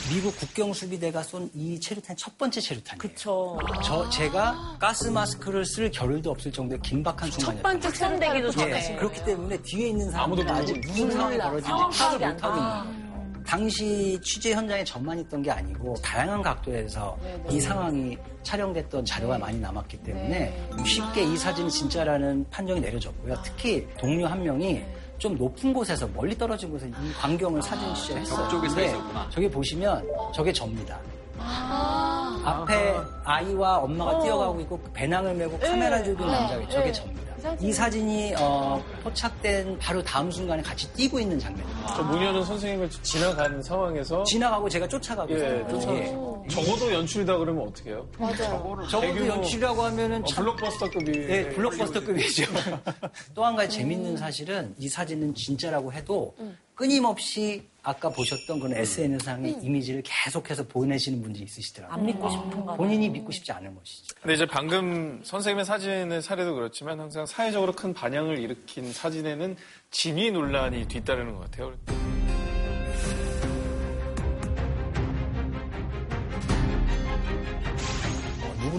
[0.09, 2.99] 미국 국경 수비대가 쏜 이 체류탄 첫 번째 체류탄이에요.
[2.99, 3.57] 그쵸.
[3.83, 7.55] 저 제가 가스 마스크를 쓸 겨를도 없을 정도의 긴박한 순간이었어요.
[7.57, 8.91] 첫 번째 체류되기도 전에.
[8.91, 11.37] 예, 그렇기 때문에 뒤에 있는 사람들은 아직 무슨 상황이.
[11.37, 13.01] 벌어지는지 상황 파악을 안 못하고 있는 거예요.
[13.45, 17.17] 당시 취재 현장에 저만 있던 게 아니고 다양한 각도에서
[17.49, 23.35] 이 상황이 촬영됐던 자료가 많이 남았기 때문에 쉽게 이 사진이 진짜라는 판정이 내려졌고요.
[23.43, 24.83] 특히 동료 한 명이
[25.21, 28.37] 좀 높은 곳에서 멀리 떨어진 곳에서 이 광경을 사진 취재를 했어요.
[28.37, 29.29] 벽 쪽에 서 근데 있었구나.
[29.29, 30.97] 저기 보시면 저게 접니다.
[31.37, 36.71] 앞에 아이와 엄마가 뛰어가고 있고 배낭을 메고 카메라 들고 있는 남자가 있죠.
[36.73, 37.30] 저게 접니다.
[37.59, 41.95] 이 사진이 어, 포착된 바로 다음 순간에 같이 뛰고 있는 장면입니다.
[41.95, 45.67] 저 문현은 선생님을 지나가는 상황에서 지나가고 제가 쫓아가고 예, 있어요.
[45.67, 46.05] 쫓아 예.
[46.49, 48.07] 적어도 연출이다 그러면 어떻게 해요?
[48.17, 48.35] 맞아요.
[48.89, 52.43] 적어도 대규모- 연출이라고 하면은 어, 참- 블록버스터급이 예, 블록버스터급이죠.
[53.35, 56.35] 또 한 가지 재밌는 사실은 이 사진은 진짜라고 해도
[56.75, 61.97] 끊임없이 아까 보셨던 그런 SNS상의 이미지를 계속해서 보내시는 분들이 있으시더라고요.
[61.97, 62.75] 안 믿고 싶은가 봐.
[62.75, 64.15] 본인이 믿고 싶지 않은 것이죠.
[64.21, 69.55] 근데 이제 방금 선생님의 사진의 사례도 그렇지만 항상 사회적으로 큰 반향을 일으킨 사진에는
[69.89, 71.73] 진위 논란이 뒤따르는 것 같아요.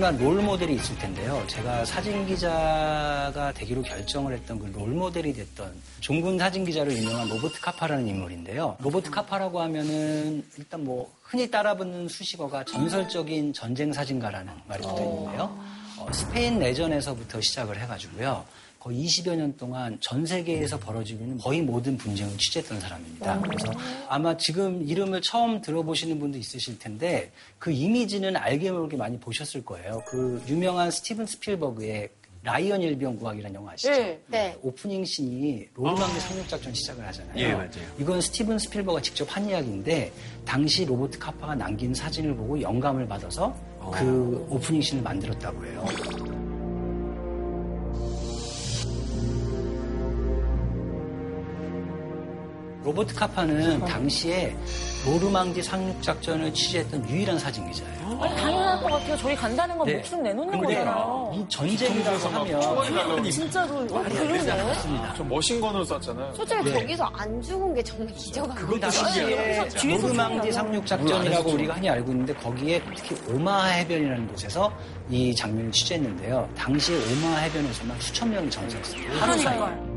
[0.02, 1.44] 누구나 롤 모델이 있을 텐데요.
[1.46, 7.60] 제가 사진 기자가 되기로 결정을 했던 그 롤 모델이 됐던 종군 사진 기자로 유명한 로버트
[7.60, 8.78] 카파라는 인물인데요.
[8.80, 15.56] 로버트 카파라고 하면은 일단 뭐 흔히 따라붙는 수식어가 전설적인 전쟁 사진가라는 말이 붙어 있는데요.
[15.98, 18.44] 어, 스페인 내전에서부터 시작을 해가지고요.
[18.82, 23.40] 거의 20여 년 동안 전 세계에서 벌어지고 있는 거의 모든 분쟁을 취재했던 사람입니다.
[23.42, 23.72] 그래서
[24.08, 27.30] 아마 지금 이름을 처음 들어보시는 분도 있으실 텐데
[27.60, 30.02] 그 이미지는 알게 모르게 많이 보셨을 거예요.
[30.08, 32.08] 그 유명한 스티븐 스필버그의
[32.42, 33.92] 라이언 일병 구하기라는 영화 아시죠?
[33.92, 34.20] 네.
[34.26, 34.58] 네.
[34.62, 37.38] 오프닝 씬이 노르망디 상륙작전 시작을 하잖아요.
[37.38, 37.70] 예, 맞아요.
[38.00, 40.12] 이건 스티븐 스필버그가 직접 한 이야기인데
[40.44, 43.56] 당시 로버트 카파가 남긴 사진을 보고 영감을 받아서
[43.92, 45.86] 그 오프닝 씬을 만들었다고 해요.
[52.84, 54.56] 로버트 카파는 당시에
[55.06, 58.02] 노르망디 상륙작전을 취재했던 유일한 사진 기자예요.
[58.20, 59.16] 아니, 당연할 것 같아요.
[59.16, 59.94] 저희 간다는 건 네.
[59.94, 61.32] 목숨 내놓는 근데 거잖아요.
[61.34, 63.78] 이 전쟁이라고 하면 진짜로.
[63.78, 65.12] 어, 그러네.
[65.16, 66.34] 저 머신건으로 쐈잖아요.
[66.34, 66.72] 솔직히 네.
[66.72, 68.80] 거기서 안 죽은 게 정말 기적 그 아니에요?
[68.80, 70.52] 당시에 뒤에서 노르망디?
[70.52, 74.72] 상륙작전이라고 우리가 흔히 알고 있는데 거기에 특히 오마하 해변이라는 곳에서
[75.10, 76.48] 이 장면을 취재했는데요.
[76.56, 79.02] 당시에 오마하 해변에서만 수천 명이 전사했어요.
[79.20, 79.91] 하루 사이에.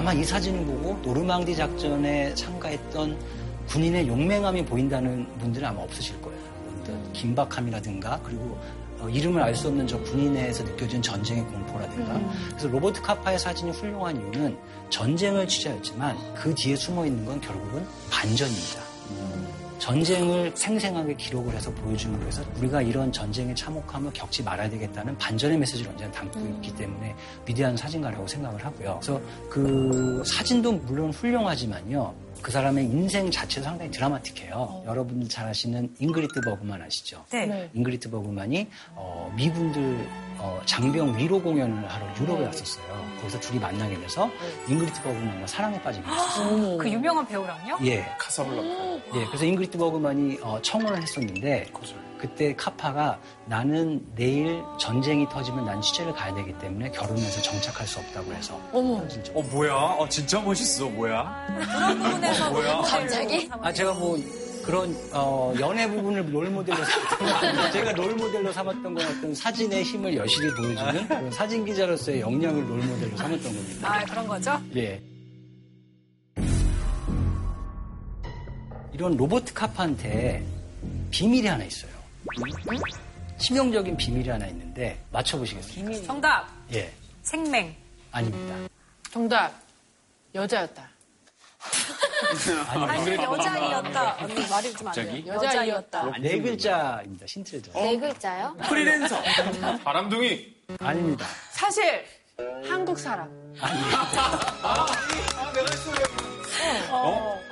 [0.00, 3.18] 아마 이 사진을 보고 노르망디 작전에 참가했던
[3.68, 6.40] 군인의 용맹함이 보인다는 분들은 아마 없으실 거예요.
[6.80, 8.58] 어떤 긴박함이라든가 그리고
[8.98, 14.16] 어, 이름을 알 수 없는 저 군인에서 느껴진 전쟁의 공포라든가 그래서 로버트 카파의 사진이 훌륭한
[14.16, 14.56] 이유는
[14.88, 18.80] 전쟁을 취재했지만 그 뒤에 숨어 있는 건 결국은 반전입니다.
[19.80, 25.90] 전쟁을 생생하게 기록을 해서 보여주는 거에서 우리가 이런 전쟁의 참혹함을 겪지 말아야 되겠다는 반전의 메시지를
[25.90, 27.14] 언제나 담고 있기 때문에
[27.46, 29.00] 위대한 사진가라고 생각을 하고요.
[29.00, 32.14] 그래서 그 사진도 물론 훌륭하지만요.
[32.42, 34.84] 그 사람의 인생 자체도 상당히 드라마틱해요.
[34.86, 37.24] 여러분들 잘 아시는 잉그리트 버그만 아시죠?
[37.30, 37.70] 네.
[37.74, 40.06] 잉그리트 버그만이 어, 미군들
[40.38, 42.84] 어, 장병 위로 공연을 하러 유럽에 왔었어요.
[43.20, 44.30] 거기서 둘이 만나게 돼서
[44.68, 46.78] 잉그리트 버그만과 사랑에 빠지게 됐어요.
[46.78, 47.78] 그 유명한 배우랑요?
[47.84, 48.04] 예.
[48.18, 48.94] 카사블랑카.
[49.16, 51.68] 예, 그래서 잉그리트 버그만이 어, 청혼을 했었는데
[52.20, 58.30] 그때 카파가 나는 내일 전쟁이 터지면 난 취재를 가야 되기 때문에 결혼해서 정착할 수 없다고
[58.34, 59.08] 해서 어머.
[59.08, 59.72] 진짜 어, 뭐야?
[59.74, 60.90] 어, 진짜 멋있어.
[60.90, 61.46] 뭐야?
[61.48, 62.76] 그런 부분에서 뭐야?
[62.82, 63.48] 갑자기?
[63.62, 64.18] 아 제가 뭐
[64.66, 70.14] 그런 어, 연애 부분을 롤 모델로 삼았던 제가 롤 모델로 삼았던 건 어떤 사진의 힘을
[70.14, 73.94] 여실히 보여주는 그런 사진 기자로서의 역량을 롤 모델로 삼았던 겁니다.
[73.94, 74.60] 아, 그런 거죠?
[74.76, 75.00] 예.
[78.92, 80.44] 이런 로버트 카파한테
[81.10, 81.99] 비밀이 하나 있어요.
[83.38, 86.06] 치명적인 비밀이 하나 있는데 맞춰보시겠습니까?
[86.06, 86.48] 정답.
[86.72, 86.92] 예,
[87.22, 87.74] 생맹.
[88.12, 88.56] 아닙니다.
[89.10, 89.52] 정답.
[90.34, 90.88] 여자였다.
[92.68, 94.16] 아니, 여자이었다.
[94.20, 95.26] 언니 말이 좀 안 돼요.
[95.26, 96.12] 여자이었다.
[96.20, 97.26] 네 글자입니다.
[97.26, 97.84] 힌트를 드려요.
[97.84, 98.56] 네 글자요?
[98.68, 99.20] 프리랜서.
[99.84, 100.54] 바람둥이.
[100.80, 101.26] 아닙니다.
[101.50, 102.04] 사실
[102.68, 103.28] 한국 사람.
[104.62, 104.86] 어?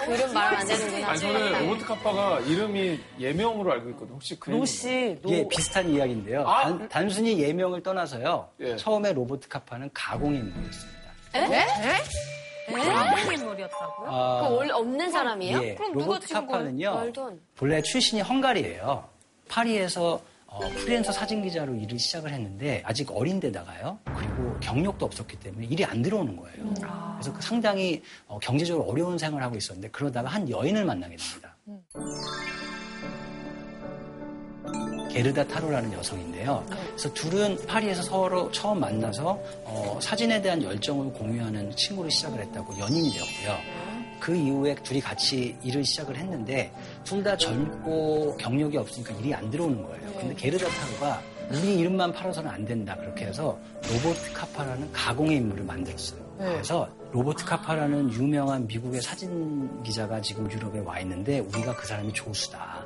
[0.05, 1.09] 그 이름 말하면 안 되는구나.
[1.09, 4.15] 아니 저는 로버트 카파가 이름이 예명으로 알고 있거든요.
[4.15, 6.47] 혹시 그 로시, 예, 비슷한 이야기인데요.
[6.47, 6.89] 아!
[6.89, 8.49] 단, 순히 예명을 떠나서요.
[8.61, 8.77] 예.
[8.77, 10.99] 처음에 로버트 카파는 가공의 인물이었습니다.
[11.33, 11.67] 네?
[12.71, 14.09] 한국 인물이었다고요?
[14.11, 15.63] 아, 그 원래 없는 사람이에요?
[15.63, 16.47] 예, 그럼 누가 로버트 거예요?
[16.47, 17.13] 카파는요.
[17.57, 19.09] 본래 출신이 헝가리예요.
[19.49, 20.21] 파리에서
[20.51, 23.99] 어, 프리랜서 사진 기자로 일을 시작을 했는데 아직 어린 데다가요.
[24.05, 26.75] 그리고 경력도 없었기 때문에 일이 안 들어오는 거예요.
[27.15, 31.55] 그래서 그 상당히 어, 경제적으로 어려운 생활을 하고 있었는데 그러다가 한 여인을 만나게 됩니다.
[35.11, 36.65] 게르다 타로라는 여성인데요.
[36.69, 43.11] 그래서 둘은 파리에서 서로 처음 만나서 어, 사진에 대한 열정을 공유하는 친구를 시작을 했다고 연인이
[43.11, 43.88] 되었고요.
[44.21, 46.73] 그 이후에 둘이 같이 일을 시작을 했는데
[47.05, 50.13] 둘 다 젊고 경력이 없으니까 일이 안 들어오는 거예요.
[50.19, 56.21] 근데 게르다 타로가 우리 이름만 팔아서는 안 된다 그렇게 해서 로버트 카파라는 가공의 인물을 만들었어요.
[56.39, 62.85] 그래서 로버트 카파라는 유명한 미국의 사진 기자가 지금 유럽에 와 있는데 우리가 그 사람이 조수다.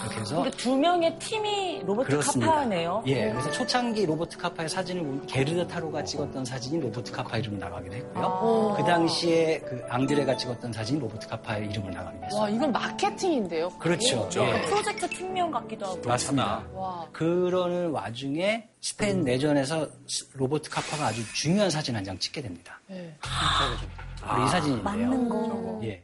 [0.00, 2.52] 그렇게 해서 근데 두 명의 팀이 로버트 그렇습니다.
[2.52, 3.04] 카파네요.
[3.06, 7.94] 예, 그래서 초창기 로버트 카파의 사진을 보면 게르다 타로가 찍었던 사진이 로버트 카파 이름 나가기도
[7.94, 8.24] 했고요.
[8.24, 8.74] 아.
[8.76, 12.40] 그 당시에 그 앙드레가 찍었던 사진이 로버트 카파의 이름을 나가기도 했어요.
[12.40, 13.68] 와, 이건 마케팅인데요.
[13.78, 14.28] 그렇죠.
[14.38, 14.62] 예.
[14.62, 16.00] 프로젝트 팀명 같기도 하고.
[16.04, 16.64] 맞습니다.
[16.74, 17.06] 와.
[17.12, 22.80] 그러는 와중에 스페인 내전에서 스- 로버트 카파가 아주 중요한 사진 한 장 찍게 됩니다.
[22.88, 23.16] 네.
[24.22, 24.82] 바로 이 사진인데요.
[24.84, 25.80] 맞는 거.
[25.84, 26.02] 예.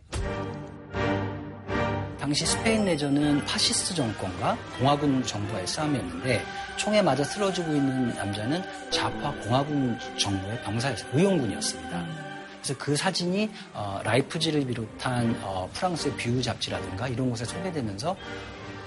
[2.20, 6.44] 당시 스페인 내전은 파시스트 정권과 공화군 정부와의 싸움이었는데
[6.76, 11.11] 총에 맞아 쓰러지고 있는 남자는 좌파 공화군 정부의 병사였어요.
[11.14, 12.07] 의용군이었습니다.
[12.61, 18.14] 그래서 그 사진이 어, 라이프지를 비롯한 어, 프랑스의 뷰 잡지라든가 이런 곳에 소개되면서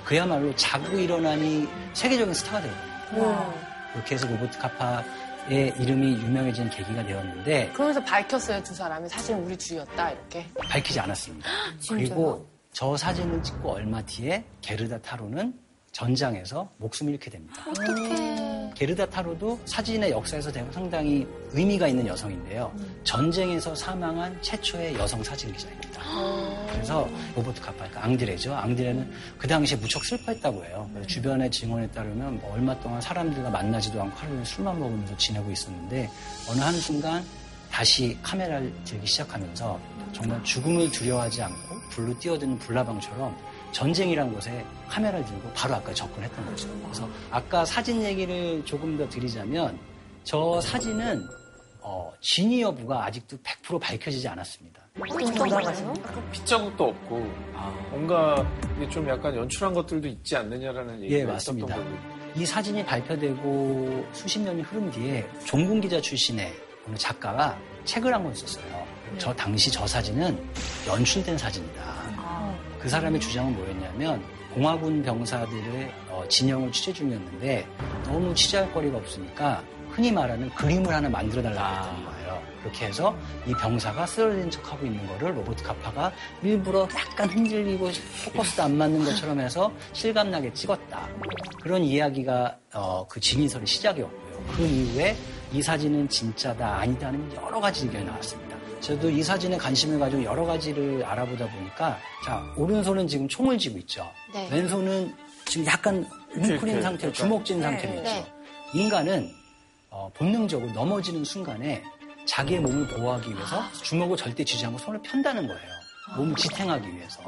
[0.05, 3.53] 그야말로 자고 일어나니 세계적인 스타가 되었거든요.
[3.93, 5.03] 그렇게 해서 로버트 카파
[5.49, 9.09] 의 이름이 유명해진 계기가 되었는데 그러면서 밝혔어요, 두 사람이.
[9.09, 10.45] 사실 우리 둘이었다, 이렇게.
[10.55, 11.49] 밝히지 않았습니다.
[11.89, 15.53] 그리고 저 사진을 찍고 얼마 뒤에 게르다 타로는
[15.91, 17.65] 전장에서 목숨을 잃게 됩니다.
[17.69, 18.71] 어떡해.
[18.75, 22.73] 게르다 타로도 사진의 역사에서 상당히 의미가 있는 여성인데요.
[23.03, 26.01] 전쟁에서 사망한 최초의 여성 사진 기자입니다.
[26.71, 28.53] 그래서 로버트 카파, 그러니까 앙드레죠.
[28.55, 30.89] 앙드레는 그 당시에 무척 슬퍼했다고 해요.
[31.07, 36.09] 주변의 증언에 따르면 뭐 얼마 동안 사람들과 만나지도 않고 하루 종일 술만 먹으면서 지내고 있었는데
[36.49, 37.23] 어느 한순간
[37.71, 39.79] 다시 카메라를 들기 시작하면서
[40.11, 43.35] 정말 죽음을 두려워하지 않고 불로 뛰어드는 불나방처럼
[43.71, 46.67] 전쟁이란 곳에 카메라를 들고 바로 아까 접근했던 거죠.
[46.83, 49.79] 그래서 아까 사진 얘기를 조금 더 드리자면
[50.23, 51.25] 저 사진은
[51.79, 54.80] 어, 진위 여부가 아직도 100% 밝혀지지 않았습니다.
[56.31, 57.31] 핏자국도 없고
[57.91, 58.45] 뭔가
[58.77, 61.75] 이게 좀 약간 연출한 것들도 있지 않느냐라는 얘기가 예, 맞습니다.
[62.35, 66.53] 이 사진이 발표되고 수십 년이 흐른 뒤에 종군 기자 출신의
[66.95, 68.85] 작가가 책을 한 권 썼어요.
[69.17, 70.37] 저 당시 저 사진은
[70.87, 71.81] 연출된 사진이다.
[72.79, 74.23] 그 사람의 주장은 뭐였냐면
[74.53, 77.65] 공화군 병사들의 어, 진영을 취재 중이었는데
[78.05, 82.20] 너무 취재할 거리가 없으니까 흔히 말하는 그림을 하나 만들어 달라고 했던 거예요.
[82.61, 86.11] 그렇게 해서 이 병사가 쓰러진 척하고 있는 거를 로버트 카파가
[86.43, 87.89] 일부러 약간 흔들리고
[88.25, 91.07] 포커스도 안 맞는 것처럼 해서 실감나게 찍었다.
[91.61, 94.43] 그런 이야기가 어, 그 진위설의 시작이었고요.
[94.55, 95.15] 그 이후에
[95.53, 98.55] 이 사진은 진짜다 아니다는 여러 가지 의견이 나왔습니다.
[98.79, 104.09] 저도 이 사진에 관심을 가지고 여러 가지를 알아보다 보니까 자 오른손은 지금 총을 쥐고 있죠.
[104.33, 104.47] 네.
[104.51, 105.13] 왼손은
[105.45, 105.97] 지금 약간
[106.33, 107.13] 웅크린 이렇게 상태로 약간.
[107.13, 107.63] 주먹 쥔 네.
[107.63, 108.03] 상태로 있죠.
[108.03, 108.25] 네.
[108.73, 109.29] 인간은
[109.91, 111.83] 어, 본능적으로 넘어지는 순간에
[112.25, 115.81] 자기의 몸을 보호하기 위해서 주먹을 절대 쥐지 않고 손을 편다는 거예요.
[116.17, 117.21] 몸을 지탱하기 위해서.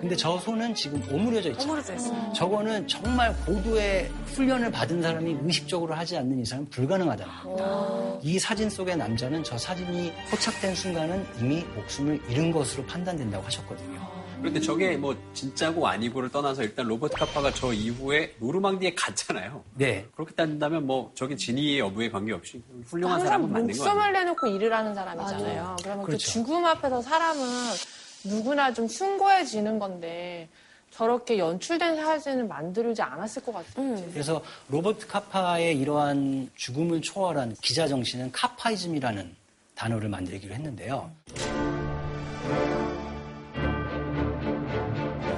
[0.00, 1.64] 근데 저 손은 지금 오므려져 있죠.
[1.64, 2.32] 오므려져 있어요.
[2.34, 8.18] 저거는 정말 고도의 훈련을 받은 사람이 의식적으로 하지 않는 이상은 불가능하다는 겁니다.
[8.22, 14.15] 이 사진 속의 남자는 저 사진이 포착된 순간은 이미 목숨을 잃은 것으로 판단된다고 하셨거든요.
[14.40, 19.64] 그런데 저게 뭐 진짜고 아니고를 떠나서 일단 로버트 카파가 저 이후에 노르망디에 갔잖아요.
[19.74, 20.06] 네.
[20.14, 24.12] 그렇게 따진다면 뭐 저게 진위 여부에 관계없이 훌륭한 사람은 맞는 거 목숨을?
[24.12, 25.76] 내놓고 일을 하는 사람이잖아요.
[25.82, 26.30] 그러면 그 그렇죠.
[26.30, 27.44] 죽음 앞에서 사람은
[28.24, 30.48] 누구나 좀 숭고해지는 건데
[30.90, 34.02] 저렇게 연출된 사진을 만들지 않았을 것 같아요.
[34.12, 39.34] 그래서 로버트 카파의 이러한 죽음을 초월한 기자 정신은 카파이즘이라는
[39.74, 41.10] 단어를 만들기로 했는데요.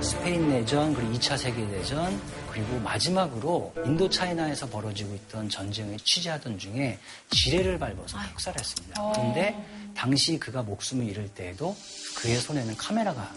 [0.00, 2.20] 스페인 내전, 그리고 2차 세계대전,
[2.50, 6.98] 그리고 마지막으로 인도 차이나에서 벌어지고 있던 전쟁을 취재하던 중에
[7.30, 9.12] 지뢰를 밟아서 학살했습니다.
[9.12, 9.56] 그런데
[9.94, 11.76] 당시 그가 목숨을 잃을 때에도
[12.16, 13.32] 그의 손에는 카메라가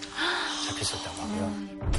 [0.67, 1.91] 잡혔었다고 하고요.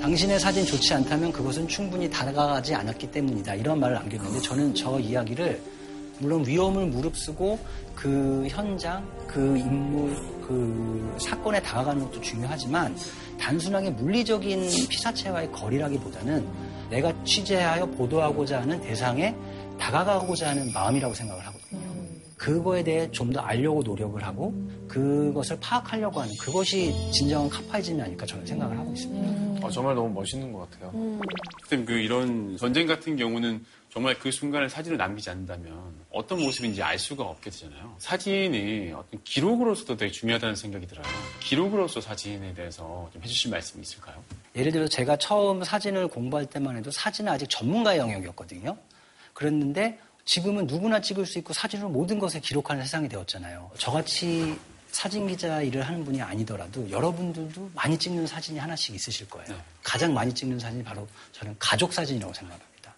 [0.00, 3.54] 당신의 사진 좋지 않다면 그것은 충분히 다가가지 않았기 때문이다.
[3.56, 5.77] 이런 말을 남겼는데 저는 저 이야기를
[6.20, 7.58] 물론 위험을 무릅쓰고
[7.94, 10.14] 그 현장, 그 인물,
[10.46, 12.96] 그 사건에 다가가는 것도 중요하지만
[13.38, 16.46] 단순하게 물리적인 피사체와의 거리라기보다는
[16.90, 19.34] 내가 취재하여 보도하고자 하는 대상에
[19.78, 21.57] 다가가고자 하는 마음이라고 생각을 하거든요.
[22.38, 24.54] 그거에 대해 좀 더 알려고 노력을 하고
[24.88, 29.66] 그것을 파악하려고 하는 그것이 진정한 카파이즘이 아닐까 저는 생각을 하고 있습니다.
[29.66, 30.90] 아, 정말 너무 멋있는 것 같아요.
[31.68, 36.98] 선생님, 그 이런 전쟁 같은 경우는 정말 그 순간을 사진을 남기지 않는다면 어떤 모습인지 알
[36.98, 37.94] 수가 없게 되잖아요.
[37.98, 41.04] 사진이 어떤 기록으로서도 되게 중요하다는 생각이 들어요.
[41.40, 44.22] 기록으로서 사진에 대해서 좀 해주실 말씀이 있을까요?
[44.56, 48.76] 예를 들어 제가 처음 사진을 공부할 때만 해도 사진은 아직 전문가의 영역이었거든요.
[49.34, 49.98] 그랬는데
[50.28, 53.70] 지금은 누구나 찍을 수 있고 사진으로 모든 것을 기록하는 세상이 되었잖아요.
[53.78, 54.58] 저같이
[54.90, 59.58] 사진 기자 일을 하는 분이 아니더라도 여러분들도 많이 찍는 사진이 하나씩 있으실 거예요.
[59.82, 62.94] 가장 많이 찍는 사진이 바로 저는 가족 사진이라고 생각합니다.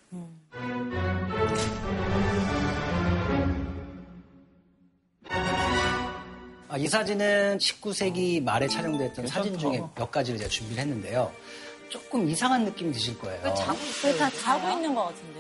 [6.68, 11.32] 아, 이 사진은 19세기 말에 촬영됐던 사진 중에 몇 가지를 제가 준비를 했는데요.
[11.90, 13.40] 조금 이상한 느낌이 드실 거예요.
[14.04, 15.39] 왜다 자고 있는 것 같은데요?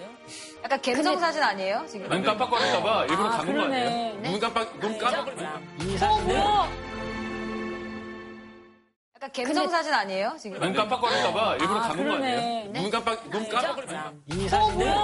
[0.62, 1.84] 약간 갬성 사진 아니에요?
[1.88, 2.08] 지금?
[2.08, 3.86] 눈 깜빡거릴까봐 일부러 아, 감은 거 그러네.
[3.86, 4.14] 아니에요?
[4.22, 5.60] 눈 깜빡, 눈 깜빡거릴까봐.
[5.80, 6.36] 이 사진은
[9.16, 10.36] 약간 갬성 사진 아니에요?
[10.38, 10.60] 지금?
[10.60, 12.36] 눈 깜빡거릴까봐 일부러 아, 감은 거 그러네.
[12.36, 12.72] 아니에요?
[12.72, 14.12] 눈 깜빡, 눈 깜빡거릴까봐.
[14.26, 14.94] 이 사진은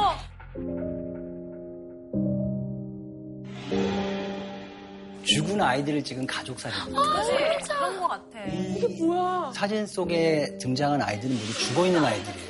[5.24, 7.02] 죽은 아이들을 찍은 가족 사진입니다.
[7.14, 7.68] 그치?
[7.68, 8.44] 그런 것 같아.
[8.46, 9.50] 이게 뭐야?
[9.54, 12.45] 사진 속에 등장한 아이들은 모두 죽어 있는 아이들이에요.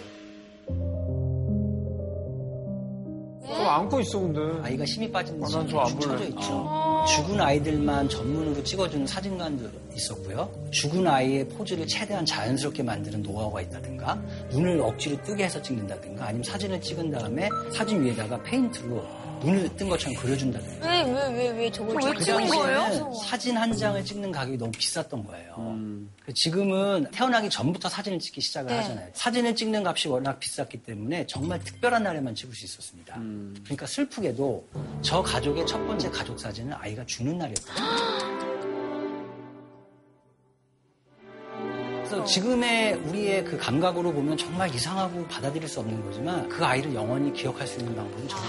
[3.56, 4.40] 저 안고 있어, 근데.
[4.62, 6.26] 아이가 힘이 빠진 아, 난 저 안 볼래.
[6.28, 7.04] 있죠.
[7.08, 10.50] 죽은 아이들만 전문으로 찍어주는 사진관도 있었고요.
[10.70, 16.80] 죽은 아이의 포즈를 최대한 자연스럽게 만드는 노하우가 있다든가, 눈을 억지로 뜨게 해서 찍는다든가, 아니면 사진을
[16.80, 19.02] 찍은 다음에 사진 위에다가 페인트로
[19.40, 20.86] 눈을 뜬 것처럼 그려준다든가.
[20.88, 22.78] 왜, 왜, 왜, 왜 저걸 왜 그 찍은 거예요?
[22.80, 25.54] 당시에는 사진 한 장을 찍는 가격이 너무 비쌌던 거예요.
[25.58, 26.10] 음.
[26.34, 28.78] 지금은 태어나기 전부터 사진을 찍기 시작을 네.
[28.78, 29.08] 하잖아요.
[29.12, 33.16] 사진을 찍는 값이 워낙 비쌌기 때문에 정말 특별한 날에만 찍을 수 있었습니다.
[33.16, 33.54] 음.
[33.64, 34.68] 그러니까 슬프게도
[35.02, 37.72] 저 가족의 첫 번째 가족 사진은 아이가 죽는 날이었거
[42.08, 47.32] 그래서 지금의 우리의 그 감각으로 보면 정말 이상하고 받아들일 수 없는 거지만 그 아이를 영원히
[47.32, 48.44] 기억할 수 있는 방법은 저는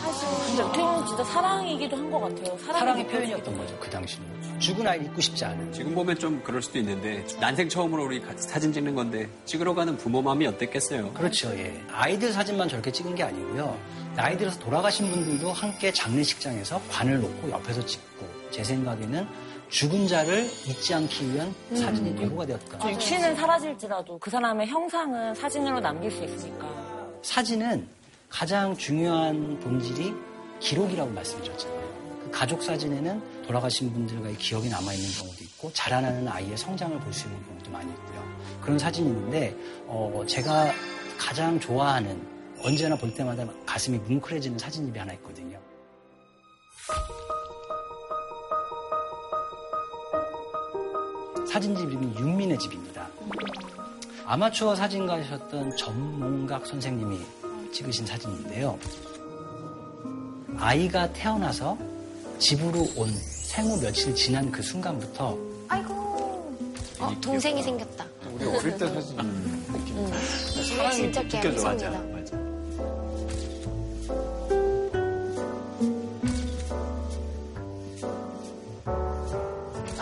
[0.48, 2.58] 근데 어떻게 보면 진짜 사랑이기도 한 것 같아요.
[2.60, 4.28] 사랑의 표현이었던 거죠 그 당시는.
[4.60, 5.72] 죽은 아이 잊고 싶지 않은.
[5.74, 9.98] 지금 보면 좀 그럴 수도 있는데 난생 처음으로 우리 같이 사진 찍는 건데 찍으러 가는
[9.98, 11.14] 부모 마음이 어땠겠어요?
[11.14, 11.80] 그렇죠, 예.
[11.92, 13.78] 아이들 사진만 저렇게 찍은 게 아니고요.
[14.16, 19.28] 나이 들어서 돌아가신 분들도 함께 장례식장에서 관을 놓고 옆에서 찍고, 제 생각에는
[19.70, 22.90] 죽은 자를 잊지 않기 위한 사진이 도구가 되었다.
[22.92, 26.68] 육신은 사라질지라도 그 사람의 형상은 사진으로 남길 수 있으니까.
[27.22, 27.88] 사진은
[28.30, 30.14] 가장 중요한 본질이
[30.60, 31.88] 기록이라고 말씀드렸잖아요.
[32.24, 37.46] 그 가족 사진에는 돌아가신 분들과의 기억이 남아있는 경우도 있고, 자라나는 아이의 성장을 볼 수 있는
[37.46, 38.38] 경우도 많이 있고요.
[38.62, 39.56] 그런 사진이 있는데,
[39.86, 40.72] 어, 제가
[41.18, 42.22] 가장 좋아하는,
[42.64, 45.60] 언제나 볼 때마다 가슴이 뭉클해지는 사진집이 하나 있거든요.
[51.50, 53.08] 사진집 이름이 윤민의 집입니다.
[54.26, 57.20] 아마추어 사진가셨던 전몽각 선생님이
[57.72, 58.78] 찍으신 사진인데요.
[60.58, 61.78] 아이가 태어나서
[62.40, 65.38] 집으로 온 생후 며칠 지난 그 순간부터
[65.70, 65.94] 아이고.
[67.00, 68.06] 어, 동생이 생겼다.
[68.34, 69.16] 우리 어릴 때 사진
[69.72, 69.98] 느낌.
[69.98, 70.12] 응.
[70.64, 71.64] 사랑이 진짜 느껴져.
[71.64, 72.02] 감성이다.
[72.12, 72.38] 맞아.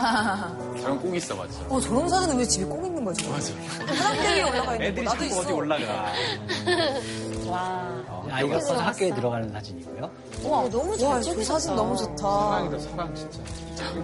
[0.81, 1.53] 저런 꼭 있어, 맞아.
[1.69, 3.29] 어, 저런 사진은 왜 집에 꼭 있는 거죠?
[3.31, 3.53] 맞아.
[3.85, 5.39] 화장대에 올라가 있는 거 애들이 나도 자꾸 있어.
[5.41, 6.05] 어디 올라가.
[7.49, 8.05] 와.
[8.31, 10.11] 아이가 커서 학교에 들어가는 사진이고요.
[10.45, 11.59] 와, 너무 잘 찍으셨다.
[11.59, 12.23] 사진 너무 좋다.
[12.23, 13.39] 사랑이다, 사랑, 진짜.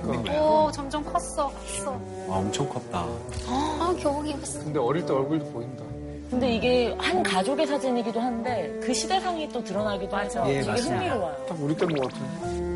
[0.01, 0.41] 그러니까.
[0.41, 1.91] 오, 점점 컸어, 컸어.
[2.27, 3.05] 와, 엄청 컸다.
[3.47, 4.59] 아, 겨우기 봤어.
[4.59, 5.83] 근데 어릴 때 얼굴도 보인다.
[6.29, 10.43] 근데 이게 한 가족의 사진이기도 한데 그 시대상이 또 드러나기도 하죠.
[10.47, 10.95] 예, 되게 맞습니다.
[10.97, 11.45] 흥미로워요.
[11.49, 12.70] 딱 우리 때인 것 같아.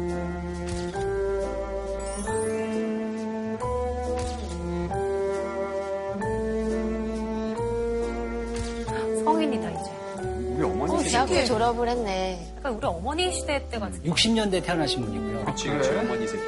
[11.09, 12.53] 대학교 졸업을 했네.
[12.57, 14.01] 약간 우리 어머니 시대 때 같은.
[14.03, 15.45] 60년대 태어나신 분이고요.
[15.45, 16.45] 그치, 그치, 어머니 생각.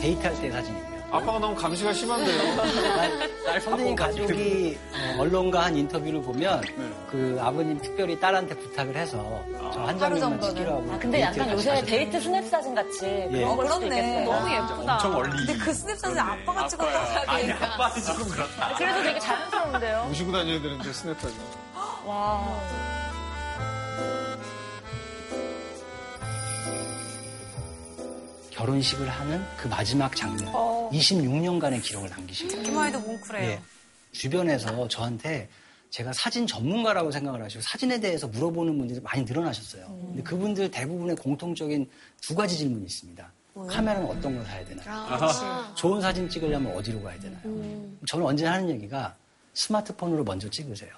[0.00, 0.96] 데이트할 때 사진이고요.
[1.10, 2.56] 아빠가 너무 감시가 심한데요.
[3.62, 6.90] 선생님 가족이 어, 언론과 한 인터뷰를 보면 네.
[7.10, 9.16] 그 아버님 특별히 딸한테 부탁을 해서
[9.72, 13.40] 저 한 장면만 찍기로 하고 아, 근데 약간 요새 데이트 스냅 사진 같이 예.
[13.44, 14.24] 구도 그렇네.
[14.24, 14.94] 너무 예쁘다.
[14.94, 15.30] 엄청 얼리.
[15.46, 17.22] 근데 그 스냅 사진 아빠가 찍었다.
[17.32, 18.74] 아니, 아빠는 조금 그렇다.
[18.76, 20.04] 그래도 되게 자연스러운데요.
[20.08, 21.38] 모시고 다녀야 되는데 스냅 사진.
[22.06, 22.60] 와.
[28.50, 30.88] 결혼식을 하는 그 마지막 장면, 어.
[30.92, 32.62] 26년간의 기록을 남기신 거예요.
[32.62, 33.50] 듣기만 해도 뭉클해요.
[33.50, 33.60] 예.
[34.12, 35.48] 주변에서 저한테
[35.90, 39.86] 제가 사진 전문가라고 생각을 하시고 사진에 대해서 물어보는 분들이 많이 늘어나셨어요.
[39.86, 41.88] 근데 그분들 대부분의 공통적인
[42.22, 43.32] 두 가지 질문이 있습니다.
[43.68, 44.84] 카메라는 어떤 걸 사야 되나요?
[44.90, 47.40] 아, 좋은 사진 찍으려면 어디로 가야 되나요?
[48.08, 49.14] 저는 언제나 하는 얘기가
[49.56, 50.90] 스마트폰으로 먼저 찍으세요.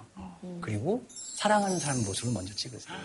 [0.60, 1.02] 그리고
[1.36, 2.96] 사랑하는 사람 모습을 먼저 찍으세요.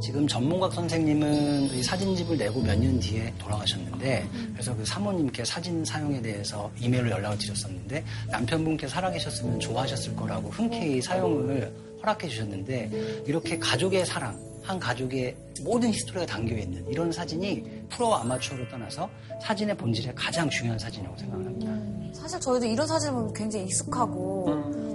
[0.00, 6.20] 지금 전문각 선생님은 이 사진집을 내고 몇 년 뒤에 돌아가셨는데 그래서 그 사모님께 사진 사용에
[6.22, 11.72] 대해서 이메일로 연락을 드렸었는데 남편분께 살아계셨으면 좋아하셨을 거라고 흔쾌히 사용을
[12.02, 18.68] 허락해 주셨는데 이렇게 가족의 사랑, 한 가족의 모든 히스토리가 담겨 있는 이런 사진이 프로 아마추어를
[18.68, 19.08] 떠나서
[19.42, 22.12] 사진의 본질의 가장 중요한 사진이라고 생각을 합니다.
[22.14, 24.46] 사실 저희도 이런 사진을 보면 굉장히 익숙하고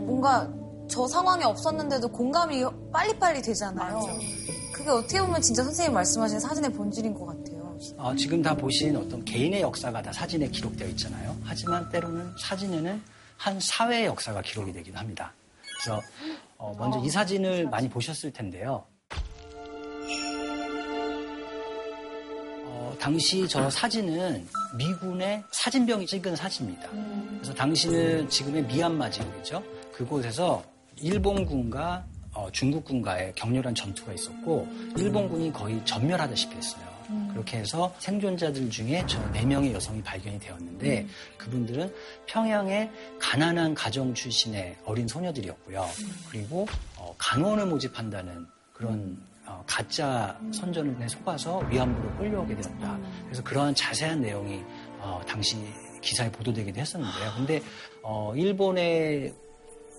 [0.06, 0.50] 뭔가
[0.88, 2.64] 저 상황이 없었는데도 공감이
[2.94, 4.00] 빨리빨리 되잖아요.
[4.74, 7.78] 그게 어떻게 보면 진짜 선생님 말씀하신 사진의 본질인 것 같아요.
[7.98, 11.36] 어, 지금 다 보신 어떤 개인의 역사가 다 사진에 기록되어 있잖아요.
[11.44, 13.02] 하지만 때로는 사진에는
[13.36, 15.34] 한 사회의 역사가 기록이 되기도 합니다.
[15.84, 16.02] 그래서
[16.58, 18.86] 어, 먼저 이 사진을 많이 보셨을 텐데요.
[22.88, 26.90] 어, 당시 저 사진은 미군의 사진병이 찍은 사진입니다.
[27.36, 29.62] 그래서 당시는 지금의 미얀마 지역이죠.
[29.92, 30.64] 그곳에서
[30.96, 36.88] 일본군과 어, 중국군과의 격렬한 전투가 있었고 일본군이 거의 전멸하다시피 했어요.
[37.32, 41.08] 그렇게 해서 생존자들 중에 저 네 명의 여성이 발견이 되었는데
[41.38, 41.94] 그분들은
[42.26, 45.86] 평양의 가난한 가정 출신의 어린 소녀들이었고요.
[46.30, 46.68] 그리고
[46.98, 53.00] 어, 간원을 모집한다는 그런 어, 가짜 선전에 속아서 위안부로 끌려오게 되었다.
[53.26, 54.64] 그래서 그러한 자세한 내용이
[55.00, 55.58] 어, 당시
[56.02, 57.32] 기사에 보도되기도 했었는데요.
[57.36, 57.62] 근데
[58.02, 59.34] 어, 일본의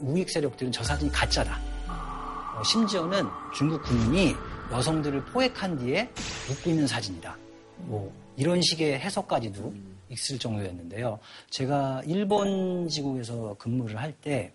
[0.01, 1.59] 우익 세력들은 저 사진이 가짜다.
[1.89, 4.35] 어, 심지어는 중국 군인이
[4.71, 6.11] 여성들을 포획한 뒤에
[6.51, 7.37] 웃고 있는 사진이다.
[7.79, 9.73] 뭐 이런 식의 해석까지도
[10.11, 11.19] 있을 정도였는데요.
[11.51, 14.53] 제가 일본 지국에서 근무를 할 때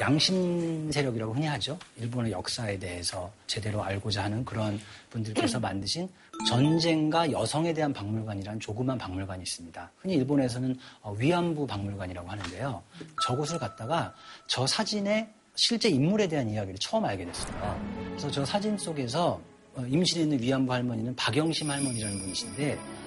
[0.00, 1.78] 양심 세력이라고 흔히 하죠.
[1.96, 4.80] 일본의 역사에 대해서 제대로 알고자 하는 그런
[5.10, 6.08] 분들께서 만드신
[6.48, 9.90] 전쟁과 여성에 대한 박물관이라는 조그만 박물관이 있습니다.
[9.98, 12.82] 흔히 일본에서는 어, 위안부 박물관이라고 하는데요.
[13.26, 14.14] 저곳을 갔다가
[14.48, 17.80] 저 사진의 실제 인물에 대한 이야기를 처음 알게 됐어요.
[18.08, 19.40] 그래서 저 사진 속에서
[19.76, 23.03] 어, 임신해 있는 위안부 할머니는 박영심 할머니라는 분이신데 어,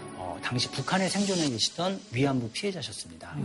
[0.47, 3.35] 당시 북한에 생존해 계시던 위안부 피해자셨습니다.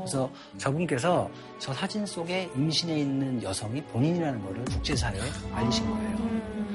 [0.00, 1.30] 그래서 저분께서
[1.60, 5.20] 저 사진 속에 임신해 있는 여성이 본인이라는 것을 국제사회에
[5.52, 6.18] 알리신 거예요.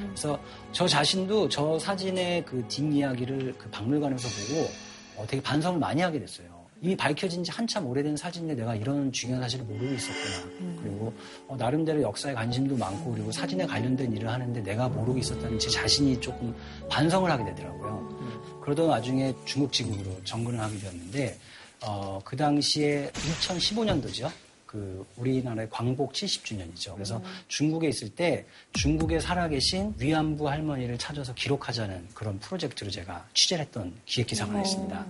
[0.06, 0.40] 그래서
[0.72, 4.72] 저 자신도 저 사진의 그 뒷이야기를 그 박물관에서 보고
[5.18, 6.48] 어, 되게 반성을 많이 하게 됐어요.
[6.82, 10.80] 이미 밝혀진 지 한참 오래된 사진인데 내가 이런 중요한 사실을 모르고 있었구나.
[10.82, 11.14] 그리고
[11.50, 16.22] 어, 나름대로 역사에 관심도 많고 그리고 사진에 관련된 일을 하는데 내가 모르고 있었다는 제 자신이
[16.22, 16.56] 조금
[16.90, 18.23] 반성을 하게 되더라고요.
[18.64, 21.38] 그러던 와중에 중국 지국으로 정근을 하게 되었는데
[21.86, 24.32] 어, 그 당시에 2015년도죠.
[24.66, 26.94] 그 우리나라의 광복 70주년이죠.
[26.94, 33.94] 그래서 중국에 있을 때 중국에 살아계신 위안부 할머니를 찾아서 기록하자는 그런 프로젝트로 제가 취재를 했던
[34.06, 35.06] 기획 기사가 있습니다.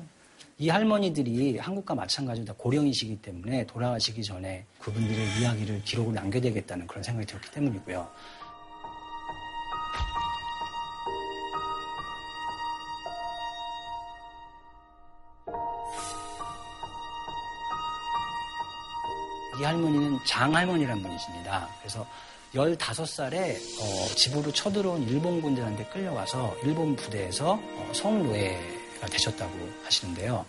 [0.57, 7.27] 이 할머니들이 한국과 마찬가지로 다 고령이시기 때문에 돌아가시기 전에 그분들의 이야기를 기록을 남겨야겠다는 그런 생각이
[7.27, 8.09] 들었기 때문이고요.
[19.59, 21.69] 이 할머니는 장할머니란 분이십니다.
[21.79, 22.05] 그래서
[22.55, 29.51] 15살에 어, 집으로 쳐들어온 일본 군들한테 끌려가서 일본 부대에서 어, 성노예가 되셨다고
[29.85, 30.45] 하시는데요.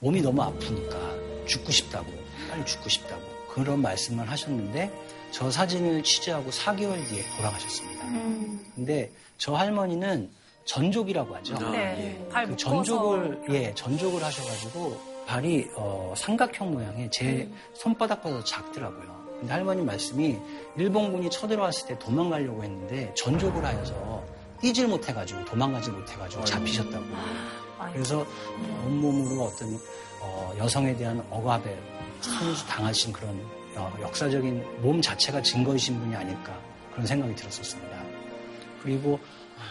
[0.00, 0.98] 몸이 너무 아프니까
[1.46, 2.10] 죽고 싶다고,
[2.50, 4.90] 빨리 죽고 싶다고 그런 말씀을 하셨는데
[5.30, 8.04] 저 사진을 취재하고 4개월 뒤에 돌아가셨습니다.
[8.74, 10.30] 근데 저 할머니는
[10.64, 11.70] 전족이라고 하죠.
[11.70, 12.26] 네.
[12.30, 12.56] 발 그.
[12.56, 19.22] 전족을 예 전족을 하셔가지고 발이 어, 삼각형 모양의 제 손바닥보다 더 작더라고요.
[19.38, 20.38] 근데 할머니 말씀이
[20.76, 24.24] 일본군이 쳐들어왔을 때 도망가려고 했는데 전족을 하여서
[24.60, 27.04] 뛰질 못해가지고 도망가지 못해가지고 잡히셨다고.
[27.92, 28.24] 그래서
[28.86, 29.76] 온몸으로 어떤
[30.20, 31.76] 어, 여성에 대한 억압에
[32.20, 33.40] 참 당하신 그런
[33.74, 36.56] 어, 역사적인 몸 자체가 증거이신 분이 아닐까
[36.92, 38.02] 그런 생각이 들었었습니다.
[38.82, 39.18] 그리고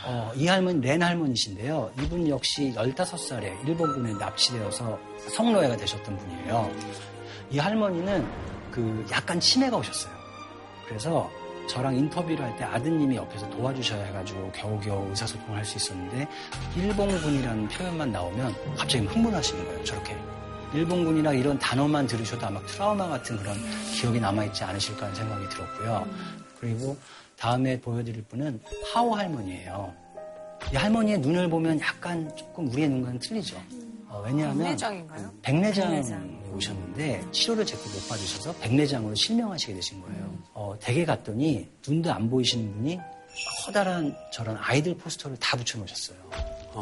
[0.06, 1.92] 어, 이 할머니 렌 할머니신데요.
[2.02, 6.72] 이분 역시 15살에 일본군에 납치되어서 성노예가 되셨던 분이에요.
[7.52, 8.26] 이 할머니는
[8.72, 10.14] 그 약간 치매가 오셨어요.
[10.88, 11.30] 그래서
[11.68, 16.28] 저랑 인터뷰를 할 때 아드님이 옆에서 도와주셔야 해가지고 겨우겨우 의사소통을 할 수 있었는데
[16.76, 19.84] 일본군이라는 표현만 나오면 갑자기 흥분하시는 거예요.
[19.84, 20.18] 저렇게.
[20.74, 23.58] 일본군이나 이런 단어만 들으셔도 아마 트라우마 같은 그런
[23.94, 26.08] 기억이 남아있지 않으실까 하는 생각이 들었고요.
[26.60, 26.98] 그리고
[27.42, 28.62] 다음에 보여드릴 분은
[28.94, 29.92] 하오 할머니예요.
[30.72, 33.60] 이 할머니의 눈을 보면 약간 조금 우리의 눈과는 틀리죠.
[34.10, 35.32] 어, 왜냐하면 백내장인가요?
[35.42, 36.02] 백내장이
[36.54, 40.38] 오셨는데 치료를 제때 못 받으셔서 백내장으로 실명하시게 되신 거예요.
[40.54, 43.00] 어, 댁에 갔더니 눈도 안 보이시는 분이
[43.66, 46.18] 커다란 저런 아이들 포스터를 다 붙여놓으셨어요.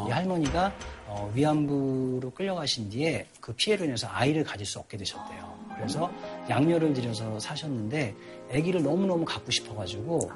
[0.08, 0.74] 이 할머니가
[1.06, 5.58] 어, 위안부로 끌려가신 뒤에 그 피해로 인해서 아이를 가질 수 없게 되셨대요.
[5.74, 6.12] 그래서
[6.50, 8.14] 양녀를 들여서 사셨는데
[8.52, 10.30] 아기를 너무너무 갖고 싶어가지고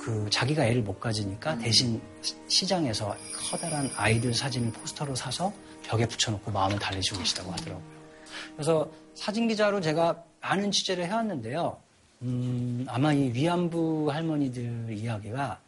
[0.00, 3.16] 그 자기가 애를 못 가지니까 대신 시- 시장에서
[3.50, 5.52] 커다란 아이들 사진을 포스터로 사서
[5.82, 7.82] 벽에 붙여놓고 마음을 달래시고 계시다고 하더라고요.
[8.56, 11.76] 그래서 사진 기자로 제가 많은 취재를 해왔는데요.
[12.22, 15.58] 음, 아마 이 위안부 할머니들 이야기가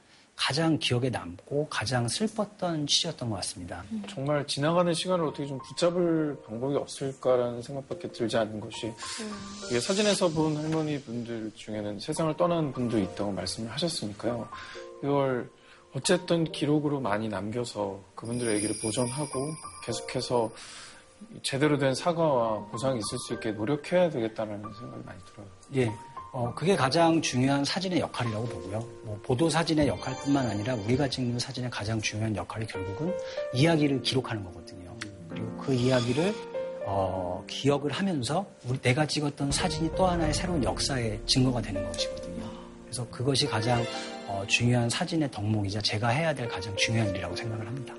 [0.45, 3.85] 가장 기억에 남고 가장 슬펐던 취재였던 것 같습니다.
[4.09, 8.93] 정말 지나가는 시간을 어떻게 좀 붙잡을 방법이 없을까라는 생각밖에 들지 않는 것이
[9.71, 14.49] 이게 사진에서 본 할머니 분들 중에는 세상을 떠난 분도 있다고 말씀을 하셨으니까요.
[15.05, 15.49] 이걸
[15.95, 19.47] 어쨌든 기록으로 많이 남겨서 그분들의 얘기를 보존하고
[19.85, 20.51] 계속해서
[21.45, 25.47] 제대로 된 사과와 보상이 있을 수 있게 노력해야 되겠다는 생각이 많이 들어요.
[25.77, 26.12] 예.
[26.33, 28.79] 어, 그게 가장 중요한 사진의 역할이라고 보고요.
[29.05, 33.15] 뭐, 보도 사진의 역할뿐만 아니라 우리가 찍는 사진의 가장 중요한 역할이 결국은
[33.53, 34.97] 이야기를 기록하는 거거든요.
[35.29, 36.35] 그리고 그 이야기를
[36.87, 42.51] 어, 기억을 하면서 우리 내가 찍었던 사진이 또 하나의 새로운 역사의 증거가 되는 것이거든요.
[42.85, 43.85] 그래서 그것이 가장
[44.27, 47.95] 어, 중요한 사진의 덕목이자 제가 해야 될 가장 중요한 일이라고 생각을 합니다.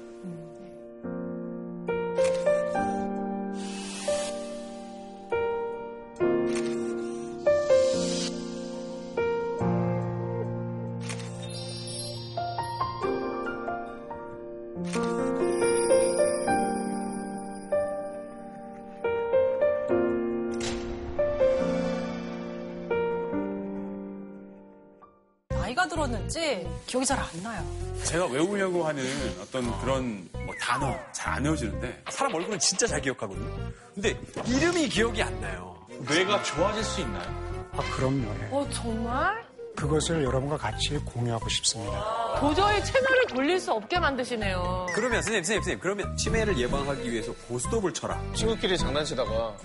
[27.03, 27.65] 기억이 잘 안 나요.
[28.03, 29.03] 제가 외우려고 하는
[29.41, 33.71] 어떤 그런 뭐 단어 잘 안 외워지는데 사람 얼굴은 진짜 잘 기억하거든요.
[33.93, 35.75] 근데 이름이 기억이 안 나요.
[36.07, 37.69] 뇌가 좋아질 수 있나요?
[37.73, 38.27] 아, 그럼요.
[38.41, 38.47] 예.
[38.51, 39.43] 어, 정말?
[39.75, 42.37] 그것을 여러분과 같이 공유하고 싶습니다.
[42.39, 44.87] 도저히 채널을 돌릴 수 없게 만드시네요.
[44.93, 48.21] 그러면 선생님, 선생님, 선생님, 그러면 치매를 예방하기 위해서 고스톱을 쳐라.
[48.33, 49.55] 친구끼리 장난치다가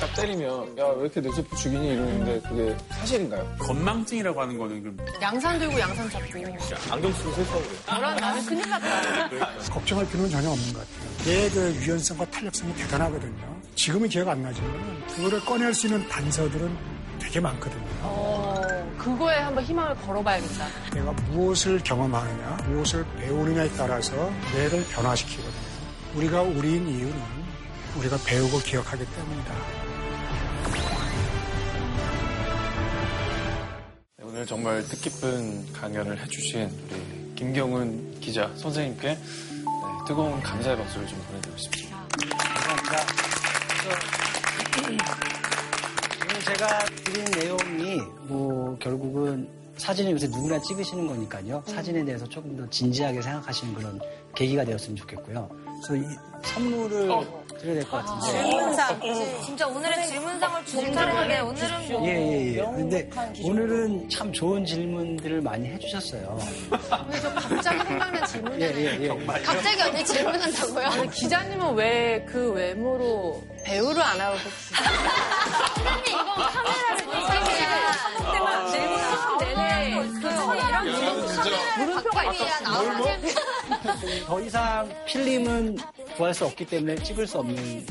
[0.00, 3.56] 딱 때리면 야 왜 이렇게 내 세포 죽이니 이러는데 그게 사실인가요?
[3.60, 6.26] 건망증이라고 하는 거는 그럼 양산 들고 양산 잡고.
[6.90, 7.78] 안경 쓰고 슬퍼 그래요.
[7.86, 9.58] 너랑 나는 큰일 났다.
[9.70, 11.30] 걱정할 필요는 전혀 없는 것 같아요.
[11.32, 13.58] 얘의 그 유연성과 탄력성이 대단하거든요.
[13.74, 17.84] 지금은 기억 안 나지만 그거를 꺼낼 수 있는 단서들은 되게 많거든요.
[18.02, 18.54] 어,
[19.08, 20.66] 그거에 한번 희망을 걸어봐야겠다.
[20.92, 25.68] 내가 무엇을 경험하느냐, 무엇을 배우느냐에 따라서 뇌를 변화시키거든요.
[26.14, 27.22] 우리가 우리인 이유는
[27.96, 29.54] 우리가 배우고 기억하기 때문이다.
[34.18, 39.18] 네, 오늘 정말 뜻깊은 강연을 해주신 우리 김경은 기자 선생님께 네,
[40.06, 42.06] 뜨거운 감사의 박수를 좀 보내드리고 싶습니다.
[44.76, 45.27] 감사합니다.
[46.48, 51.62] 제가 드린 내용이 뭐 결국은 사진을 요새 누구나 찍으시는 거니까요.
[51.66, 54.00] 사진에 대해서 조금 더 진지하게 생각하시는 그런
[54.34, 55.48] 계기가 되었으면 좋겠고요.
[55.86, 57.08] 그래서 이 선물을
[57.58, 58.42] 드려야 될 것 같은데.
[58.42, 59.00] 질문상.
[59.44, 62.06] 진짜 오늘은 질문상을 주신다는데 오늘은 뭐.
[62.06, 62.60] 예, 예, 예.
[62.60, 63.10] 근데
[63.42, 66.38] 오늘은 참 좋은 질문들을 많이 해주셨어요.
[66.70, 68.64] 근데 저 갑자기 생각난 질문이네.
[68.66, 69.26] 예, 예, 예.
[69.42, 70.86] 갑자기 언니 질문한다고요?
[70.86, 74.36] 아니, 기자님은 왜 그 외모로 배우를 안 하고
[75.74, 76.98] 근데 이건 카메라를
[77.98, 80.76] 사복 때만 질문 내내 그 이런
[81.78, 82.64] 물음표가 있었어.
[84.26, 85.78] 더 이상 필름은
[86.16, 87.86] 구할 수 없기 때문에 찍을 수 없는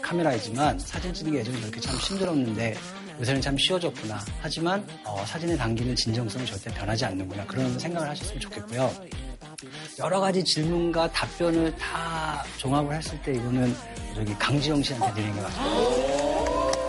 [0.00, 2.74] 카메라이지만 사진 찍는 게 예전에 그렇게 참 힘들었는데
[3.20, 4.18] 요새는 참 쉬워졌구나.
[4.40, 7.46] 하지만 어, 사진에 담기는 진정성은 절대 변하지 않는구나.
[7.46, 8.90] 그런 생각을 하셨으면 좋겠고요.
[10.00, 13.74] 여러 가지 질문과 답변을 다 종합을 했을 때 이거는
[14.14, 16.81] 저기 강지영 씨한테 드리는 것 같아요.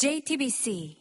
[0.00, 0.96] JTBC